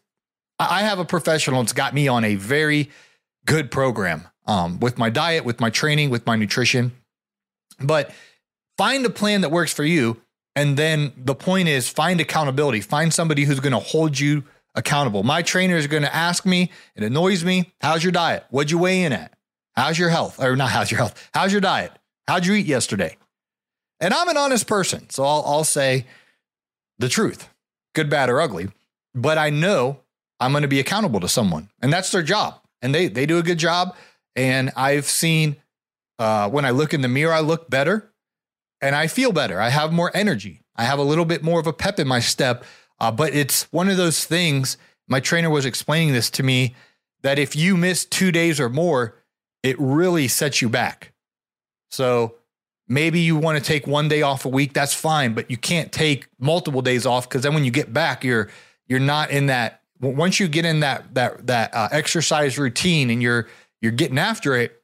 I 0.59 0.83
have 0.83 0.98
a 0.98 1.05
professional. 1.05 1.61
It's 1.61 1.72
got 1.72 1.94
me 1.94 2.09
on 2.09 2.25
a 2.25 2.37
very 2.37 2.90
good 3.46 3.70
program 3.70 4.29
um, 4.46 4.79
with 4.81 4.98
my 4.98 5.11
diet, 5.11 5.44
with 5.44 5.61
my 5.61 5.70
training, 5.70 6.11
with 6.11 6.27
my 6.27 6.37
nutrition. 6.37 6.92
But 7.81 8.12
find 8.79 9.05
a 9.05 9.11
plan 9.11 9.40
that 9.40 9.51
works 9.51 9.72
for 9.72 9.85
you. 9.85 10.20
And 10.55 10.77
then 10.77 11.12
the 11.17 11.35
point 11.35 11.69
is 11.69 11.88
find 11.88 12.21
accountability. 12.21 12.81
Find 12.81 13.12
somebody 13.12 13.45
who's 13.45 13.61
going 13.61 13.73
to 13.73 13.79
hold 13.79 14.19
you 14.19 14.45
accountable. 14.75 15.23
My 15.23 15.43
trainer 15.43 15.77
is 15.77 15.87
going 15.87 16.03
to 16.03 16.15
ask 16.15 16.45
me, 16.45 16.71
it 16.95 17.03
annoys 17.03 17.45
me, 17.45 17.73
how's 17.81 18.03
your 18.05 18.12
diet? 18.12 18.45
What'd 18.51 18.71
you 18.71 18.79
weigh 18.79 19.05
in 19.05 19.12
at? 19.12 19.33
How's 19.75 19.99
your 19.99 20.11
health? 20.11 20.43
Or 20.43 20.57
not 20.57 20.71
how's 20.71 20.91
your 20.91 20.99
health? 20.99 21.31
How's 21.33 21.53
your 21.53 21.61
diet? 21.61 21.93
How'd 22.29 22.47
you 22.47 22.55
eat 22.55 22.67
yesterday? 22.67 23.17
And 24.01 24.12
I'm 24.12 24.29
an 24.29 24.37
honest 24.37 24.67
person. 24.67 25.09
So 25.11 25.25
I'll, 25.25 25.43
I'll 25.47 25.65
say, 25.65 26.07
the 26.99 27.09
truth, 27.09 27.49
good, 27.95 28.09
bad, 28.09 28.31
or 28.31 28.41
ugly. 28.41 28.69
But 29.15 29.38
I 29.38 29.51
know 29.51 30.01
I'm 30.41 30.53
going 30.53 30.62
to 30.62 30.69
be 30.69 30.81
accountable 30.81 31.21
to 31.21 31.29
someone, 31.29 31.69
and 31.81 31.93
that's 31.93 32.11
their 32.11 32.23
job. 32.23 32.61
And 32.81 32.95
they 32.95 33.09
they 33.09 33.27
do 33.27 33.38
a 33.38 33.43
good 33.43 33.59
job. 33.59 33.95
And 34.35 34.71
I've 34.77 35.05
seen 35.05 35.57
uh, 36.19 36.49
when 36.49 36.65
I 36.65 36.71
look 36.71 36.95
in 36.95 37.03
the 37.03 37.09
mirror, 37.09 37.33
I 37.33 37.41
look 37.41 37.69
better, 37.69 38.12
and 38.83 38.95
I 38.95 39.07
feel 39.07 39.33
better. 39.33 39.61
I 39.61 39.71
have 39.71 39.92
more 39.92 40.11
energy. 40.14 40.62
I 40.77 40.85
have 40.85 40.99
a 40.99 41.05
little 41.05 41.25
bit 41.25 41.42
more 41.42 41.61
of 41.61 41.66
a 41.66 41.73
pep 41.73 41.99
in 41.99 42.09
my 42.09 42.21
step. 42.21 42.64
Uh, 43.01 43.11
but 43.11 43.35
it's 43.35 43.64
one 43.73 43.88
of 43.88 43.97
those 43.97 44.25
things. 44.25 44.77
My 45.09 45.21
trainer 45.21 45.51
was 45.51 45.64
explaining 45.64 46.12
this 46.12 46.31
to 46.31 46.42
me 46.42 46.75
that 47.23 47.38
if 47.38 47.57
you 47.57 47.77
miss 47.77 48.05
two 48.05 48.33
days 48.33 48.61
or 48.61 48.68
more, 48.68 49.16
it 49.62 49.79
really 49.79 50.29
sets 50.29 50.61
you 50.61 50.68
back. 50.68 51.12
So 51.90 52.37
Maybe 52.92 53.21
you 53.21 53.37
want 53.37 53.57
to 53.57 53.64
take 53.64 53.87
one 53.87 54.09
day 54.09 54.21
off 54.21 54.45
a 54.45 54.51
week, 54.51 54.75
that's 54.75 54.92
fine, 54.92 55.33
but 55.33 55.51
you 55.51 55.57
can't 55.57 55.90
take 55.92 56.29
multiple 56.38 56.83
days 56.83 57.07
off 57.07 57.27
because 57.27 57.42
then 57.42 57.55
when 57.55 57.64
you 57.64 57.71
get 57.71 57.90
back, 57.90 58.23
you're 58.23 58.51
you're 58.87 59.01
not 59.01 59.31
in 59.31 59.47
that. 59.47 59.81
Once 60.01 60.38
you 60.38 60.47
get 60.47 60.66
in 60.66 60.81
that 60.81 61.14
that 61.14 61.47
that 61.47 61.75
uh, 61.75 61.88
exercise 61.90 62.59
routine 62.59 63.09
and 63.09 63.23
you're 63.23 63.49
you're 63.81 63.92
getting 63.92 64.18
after 64.18 64.57
it, 64.57 64.83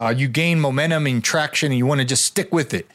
uh, 0.00 0.14
you 0.16 0.28
gain 0.28 0.60
momentum 0.60 1.06
and 1.06 1.22
traction, 1.22 1.72
and 1.72 1.78
you 1.78 1.84
want 1.84 2.00
to 2.00 2.06
just 2.06 2.24
stick 2.24 2.54
with 2.54 2.72
it. 2.72 2.86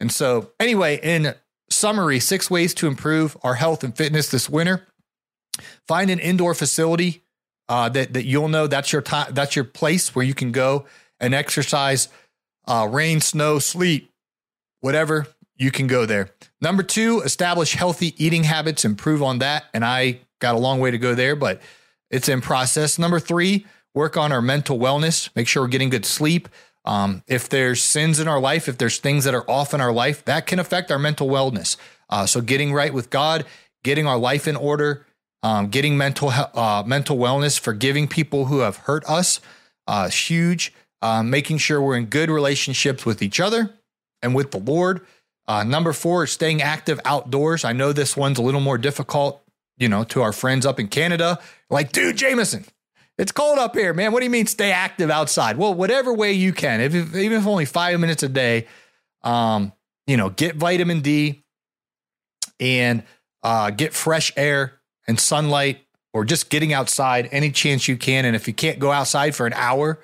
And 0.00 0.12
so, 0.12 0.52
anyway, 0.60 1.00
in 1.02 1.34
summary, 1.70 2.20
six 2.20 2.50
ways 2.50 2.74
to 2.74 2.86
improve 2.86 3.36
our 3.42 3.54
health 3.54 3.82
and 3.82 3.96
fitness 3.96 4.30
this 4.30 4.48
winter. 4.48 4.86
Find 5.88 6.10
an 6.10 6.18
indoor 6.18 6.54
facility 6.54 7.24
uh, 7.68 7.88
that 7.90 8.12
that 8.12 8.24
you'll 8.24 8.48
know 8.48 8.66
that's 8.66 8.92
your 8.92 9.02
time, 9.02 9.32
that's 9.32 9.56
your 9.56 9.64
place 9.64 10.14
where 10.14 10.24
you 10.24 10.34
can 10.34 10.52
go 10.52 10.84
and 11.18 11.34
exercise 11.34 12.08
uh, 12.66 12.88
rain, 12.90 13.20
snow, 13.20 13.58
sleet, 13.58 14.10
whatever, 14.80 15.26
you 15.56 15.70
can 15.70 15.86
go 15.86 16.06
there. 16.06 16.30
Number 16.60 16.82
two, 16.82 17.22
establish 17.24 17.74
healthy 17.74 18.14
eating 18.22 18.44
habits, 18.44 18.84
improve 18.84 19.22
on 19.22 19.38
that. 19.38 19.64
And 19.72 19.84
I 19.84 20.20
got 20.40 20.54
a 20.54 20.58
long 20.58 20.80
way 20.80 20.90
to 20.90 20.98
go 20.98 21.14
there, 21.14 21.36
but 21.36 21.62
it's 22.10 22.28
in 22.28 22.40
process. 22.40 22.98
Number 22.98 23.20
three, 23.20 23.66
work 23.94 24.16
on 24.16 24.32
our 24.32 24.42
mental 24.42 24.78
wellness, 24.78 25.30
make 25.34 25.48
sure 25.48 25.62
we're 25.62 25.68
getting 25.68 25.90
good 25.90 26.04
sleep. 26.04 26.48
Um, 26.86 27.22
if 27.26 27.48
there's 27.48 27.82
sins 27.82 28.20
in 28.20 28.28
our 28.28 28.40
life, 28.40 28.68
if 28.68 28.78
there's 28.78 28.98
things 28.98 29.24
that 29.24 29.34
are 29.34 29.48
off 29.50 29.74
in 29.74 29.80
our 29.80 29.92
life, 29.92 30.24
that 30.24 30.46
can 30.46 30.58
affect 30.58 30.90
our 30.90 30.98
mental 30.98 31.28
wellness. 31.28 31.76
Uh, 32.08 32.26
so 32.26 32.40
getting 32.40 32.72
right 32.72 32.94
with 32.94 33.10
God, 33.10 33.44
getting 33.82 34.06
our 34.06 34.18
life 34.18 34.46
in 34.46 34.56
order, 34.56 35.04
um, 35.42 35.68
getting 35.68 35.96
mental 35.96 36.30
uh, 36.30 36.84
mental 36.86 37.16
wellness, 37.16 37.58
forgiving 37.58 38.06
people 38.06 38.46
who 38.46 38.60
have 38.60 38.76
hurt 38.78 39.04
us, 39.08 39.40
uh, 39.86 40.08
huge 40.08 40.72
uh, 41.02 41.22
making 41.22 41.58
sure 41.58 41.80
we're 41.80 41.96
in 41.96 42.06
good 42.06 42.30
relationships 42.30 43.04
with 43.04 43.22
each 43.22 43.40
other 43.40 43.74
and 44.22 44.34
with 44.34 44.50
the 44.50 44.58
Lord. 44.58 45.06
Uh, 45.46 45.62
number 45.62 45.92
four 45.92 46.24
is 46.24 46.32
staying 46.32 46.62
active 46.62 47.00
outdoors. 47.04 47.64
I 47.64 47.72
know 47.72 47.92
this 47.92 48.16
one's 48.16 48.38
a 48.38 48.42
little 48.42 48.60
more 48.60 48.78
difficult, 48.78 49.42
you 49.78 49.88
know, 49.88 50.04
to 50.04 50.22
our 50.22 50.32
friends 50.32 50.66
up 50.66 50.80
in 50.80 50.88
Canada. 50.88 51.38
Like, 51.70 51.92
dude, 51.92 52.16
Jamison, 52.16 52.64
it's 53.18 53.32
cold 53.32 53.58
up 53.58 53.74
here, 53.74 53.94
man. 53.94 54.12
What 54.12 54.20
do 54.20 54.24
you 54.24 54.30
mean 54.30 54.46
stay 54.46 54.72
active 54.72 55.10
outside? 55.10 55.56
Well, 55.56 55.74
whatever 55.74 56.12
way 56.12 56.32
you 56.32 56.52
can, 56.52 56.80
if, 56.80 56.94
if 56.94 57.14
even 57.14 57.38
if 57.38 57.46
only 57.46 57.64
five 57.64 57.98
minutes 57.98 58.22
a 58.22 58.28
day, 58.28 58.66
um, 59.22 59.72
you 60.06 60.16
know, 60.16 60.30
get 60.30 60.56
vitamin 60.56 61.00
D 61.00 61.44
and 62.60 63.02
uh, 63.42 63.70
get 63.70 63.94
fresh 63.94 64.32
air 64.36 64.80
and 65.08 65.18
sunlight 65.18 65.80
or 66.12 66.24
just 66.24 66.50
getting 66.50 66.72
outside 66.72 67.28
any 67.32 67.50
chance 67.50 67.88
you 67.88 67.96
can. 67.96 68.24
And 68.24 68.36
if 68.36 68.46
you 68.46 68.54
can't 68.54 68.78
go 68.78 68.92
outside 68.92 69.34
for 69.34 69.46
an 69.46 69.52
hour, 69.54 69.98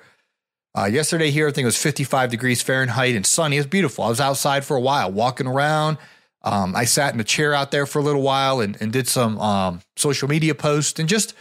uh, 0.75 0.85
yesterday 0.85 1.29
here, 1.29 1.47
I 1.47 1.51
think 1.51 1.63
it 1.63 1.67
was 1.67 1.77
55 1.77 2.31
degrees 2.31 2.61
Fahrenheit 2.61 3.15
and 3.15 3.25
sunny. 3.25 3.57
It 3.57 3.59
was 3.59 3.67
beautiful. 3.67 4.03
I 4.03 4.09
was 4.09 4.19
outside 4.19 4.65
for 4.65 4.75
a 4.75 4.81
while, 4.81 5.11
walking 5.11 5.45
around. 5.45 5.99
Um, 6.41 6.75
I 6.75 6.85
sat 6.85 7.13
in 7.13 7.19
a 7.19 7.23
chair 7.23 7.53
out 7.53 7.71
there 7.71 7.85
for 7.85 7.99
a 7.99 8.01
little 8.01 8.21
while 8.21 8.59
and, 8.59 8.75
and 8.81 8.91
did 8.91 9.07
some 9.07 9.39
um, 9.39 9.81
social 9.95 10.27
media 10.27 10.55
posts 10.55 10.99
and 10.99 11.07
just 11.07 11.35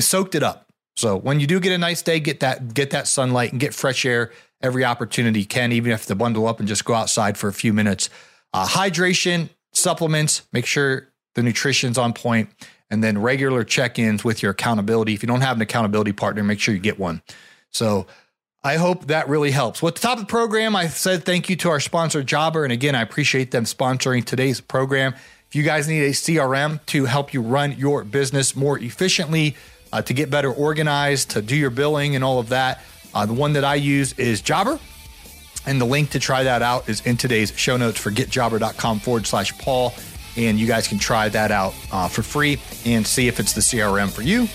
soaked 0.00 0.34
it 0.34 0.42
up. 0.42 0.67
So 0.98 1.16
when 1.16 1.38
you 1.38 1.46
do 1.46 1.60
get 1.60 1.70
a 1.70 1.78
nice 1.78 2.02
day, 2.02 2.18
get 2.18 2.40
that 2.40 2.74
get 2.74 2.90
that 2.90 3.06
sunlight 3.06 3.52
and 3.52 3.60
get 3.60 3.72
fresh 3.72 4.04
air 4.04 4.32
every 4.60 4.84
opportunity 4.84 5.40
you 5.40 5.46
can, 5.46 5.70
even 5.70 5.92
if 5.92 6.06
to 6.06 6.16
bundle 6.16 6.48
up 6.48 6.58
and 6.58 6.66
just 6.66 6.84
go 6.84 6.92
outside 6.92 7.38
for 7.38 7.46
a 7.46 7.52
few 7.52 7.72
minutes. 7.72 8.10
Uh, 8.52 8.66
hydration, 8.66 9.48
supplements, 9.72 10.42
make 10.52 10.66
sure 10.66 11.06
the 11.36 11.42
nutrition's 11.44 11.98
on 11.98 12.12
point, 12.12 12.50
and 12.90 13.04
then 13.04 13.16
regular 13.16 13.62
check-ins 13.62 14.24
with 14.24 14.42
your 14.42 14.50
accountability. 14.50 15.14
If 15.14 15.22
you 15.22 15.28
don't 15.28 15.42
have 15.42 15.54
an 15.54 15.62
accountability 15.62 16.10
partner, 16.10 16.42
make 16.42 16.58
sure 16.58 16.74
you 16.74 16.80
get 16.80 16.98
one. 16.98 17.22
So 17.70 18.08
I 18.64 18.74
hope 18.74 19.06
that 19.06 19.28
really 19.28 19.52
helps. 19.52 19.80
With 19.80 19.94
the 19.94 20.00
top 20.00 20.18
of 20.18 20.24
the 20.24 20.28
program, 20.28 20.74
I 20.74 20.88
said 20.88 21.24
thank 21.24 21.48
you 21.48 21.54
to 21.56 21.70
our 21.70 21.78
sponsor, 21.78 22.24
Jobber. 22.24 22.64
And 22.64 22.72
again, 22.72 22.96
I 22.96 23.02
appreciate 23.02 23.52
them 23.52 23.66
sponsoring 23.66 24.24
today's 24.24 24.60
program. 24.60 25.14
If 25.46 25.54
you 25.54 25.62
guys 25.62 25.86
need 25.86 26.02
a 26.02 26.10
CRM 26.10 26.84
to 26.86 27.04
help 27.04 27.32
you 27.32 27.40
run 27.40 27.78
your 27.78 28.02
business 28.02 28.56
more 28.56 28.80
efficiently, 28.80 29.54
uh, 29.92 30.02
to 30.02 30.14
get 30.14 30.30
better 30.30 30.52
organized, 30.52 31.30
to 31.30 31.42
do 31.42 31.56
your 31.56 31.70
billing 31.70 32.14
and 32.14 32.24
all 32.24 32.38
of 32.38 32.48
that, 32.50 32.82
uh, 33.14 33.26
the 33.26 33.32
one 33.32 33.54
that 33.54 33.64
I 33.64 33.76
use 33.76 34.12
is 34.14 34.40
Jobber. 34.40 34.78
And 35.66 35.80
the 35.80 35.84
link 35.84 36.10
to 36.10 36.20
try 36.20 36.44
that 36.44 36.62
out 36.62 36.88
is 36.88 37.04
in 37.04 37.16
today's 37.16 37.52
show 37.58 37.76
notes 37.76 37.98
for 37.98 38.10
getjobber.com 38.10 39.00
forward 39.00 39.26
slash 39.26 39.56
Paul. 39.58 39.92
And 40.36 40.58
you 40.58 40.66
guys 40.66 40.86
can 40.88 40.98
try 40.98 41.28
that 41.28 41.50
out 41.50 41.74
uh, 41.92 42.08
for 42.08 42.22
free 42.22 42.60
and 42.86 43.06
see 43.06 43.28
if 43.28 43.40
it's 43.40 43.52
the 43.52 43.60
CRM 43.60 44.10
for 44.10 44.22
you. 44.22 44.48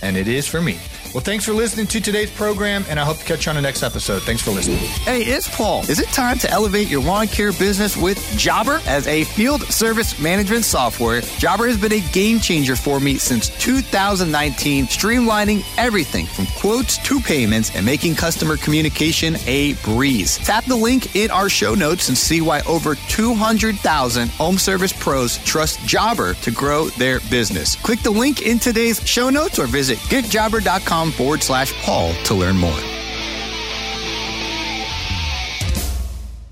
And 0.00 0.16
it 0.16 0.28
is 0.28 0.46
for 0.46 0.60
me. 0.60 0.78
Well, 1.14 1.22
thanks 1.22 1.44
for 1.44 1.52
listening 1.52 1.86
to 1.86 2.00
today's 2.00 2.28
program, 2.28 2.84
and 2.88 2.98
I 2.98 3.04
hope 3.04 3.18
to 3.18 3.24
catch 3.24 3.46
you 3.46 3.50
on 3.50 3.54
the 3.54 3.62
next 3.62 3.84
episode. 3.84 4.24
Thanks 4.24 4.42
for 4.42 4.50
listening. 4.50 4.78
Hey, 4.78 5.22
it's 5.22 5.48
Paul. 5.56 5.88
Is 5.88 6.00
it 6.00 6.08
time 6.08 6.40
to 6.40 6.50
elevate 6.50 6.88
your 6.88 7.00
lawn 7.00 7.28
care 7.28 7.52
business 7.52 7.96
with 7.96 8.18
Jobber? 8.36 8.80
As 8.84 9.06
a 9.06 9.22
field 9.22 9.62
service 9.62 10.18
management 10.18 10.64
software, 10.64 11.20
Jobber 11.38 11.68
has 11.68 11.80
been 11.80 11.92
a 11.92 12.00
game 12.10 12.40
changer 12.40 12.74
for 12.74 12.98
me 12.98 13.16
since 13.16 13.48
2019, 13.60 14.86
streamlining 14.86 15.64
everything 15.78 16.26
from 16.26 16.46
quotes 16.46 16.98
to 17.06 17.20
payments 17.20 17.72
and 17.76 17.86
making 17.86 18.16
customer 18.16 18.56
communication 18.56 19.36
a 19.46 19.74
breeze. 19.84 20.38
Tap 20.38 20.64
the 20.64 20.74
link 20.74 21.14
in 21.14 21.30
our 21.30 21.48
show 21.48 21.76
notes 21.76 22.08
and 22.08 22.18
see 22.18 22.40
why 22.40 22.60
over 22.62 22.96
200,000 22.96 24.30
home 24.30 24.58
service 24.58 24.92
pros 24.92 25.38
trust 25.44 25.78
Jobber 25.86 26.34
to 26.34 26.50
grow 26.50 26.86
their 26.88 27.20
business. 27.30 27.76
Click 27.76 28.00
the 28.00 28.10
link 28.10 28.42
in 28.42 28.58
today's 28.58 29.00
show 29.08 29.30
notes 29.30 29.60
or 29.60 29.68
visit 29.68 29.98
getjobber.com 30.10 31.03
forward 31.10 31.42
slash 31.42 31.72
Paul 31.82 32.12
to 32.24 32.34
learn 32.34 32.56
more. 32.56 32.80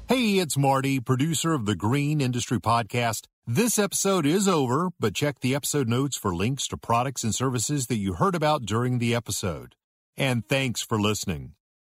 Hey, 0.09 0.38
it's 0.38 0.59
Marty, 0.59 1.01
producer 1.01 1.55
of 1.55 1.65
the 1.65 1.75
Green 1.75 2.21
Industry 2.21 2.61
Podcast. 2.61 3.27
This 3.47 3.79
episode 3.79 4.27
is 4.27 4.47
over, 4.47 4.91
but 5.01 5.15
check 5.15 5.41
the 5.41 5.55
episode 5.55 5.88
notes 5.88 6.17
for 6.17 6.35
links 6.35 6.69
to 6.69 6.77
products 6.77 7.25
and 7.25 7.35
services 7.35 7.87
that 7.87 7.97
you 7.97 8.15
heard 8.15 8.35
about 8.35 8.67
during 8.67 8.99
the 8.99 9.15
episode. 9.15 9.75
And 10.17 10.47
thanks 10.47 10.83
for 10.83 11.01
listening. 11.01 11.55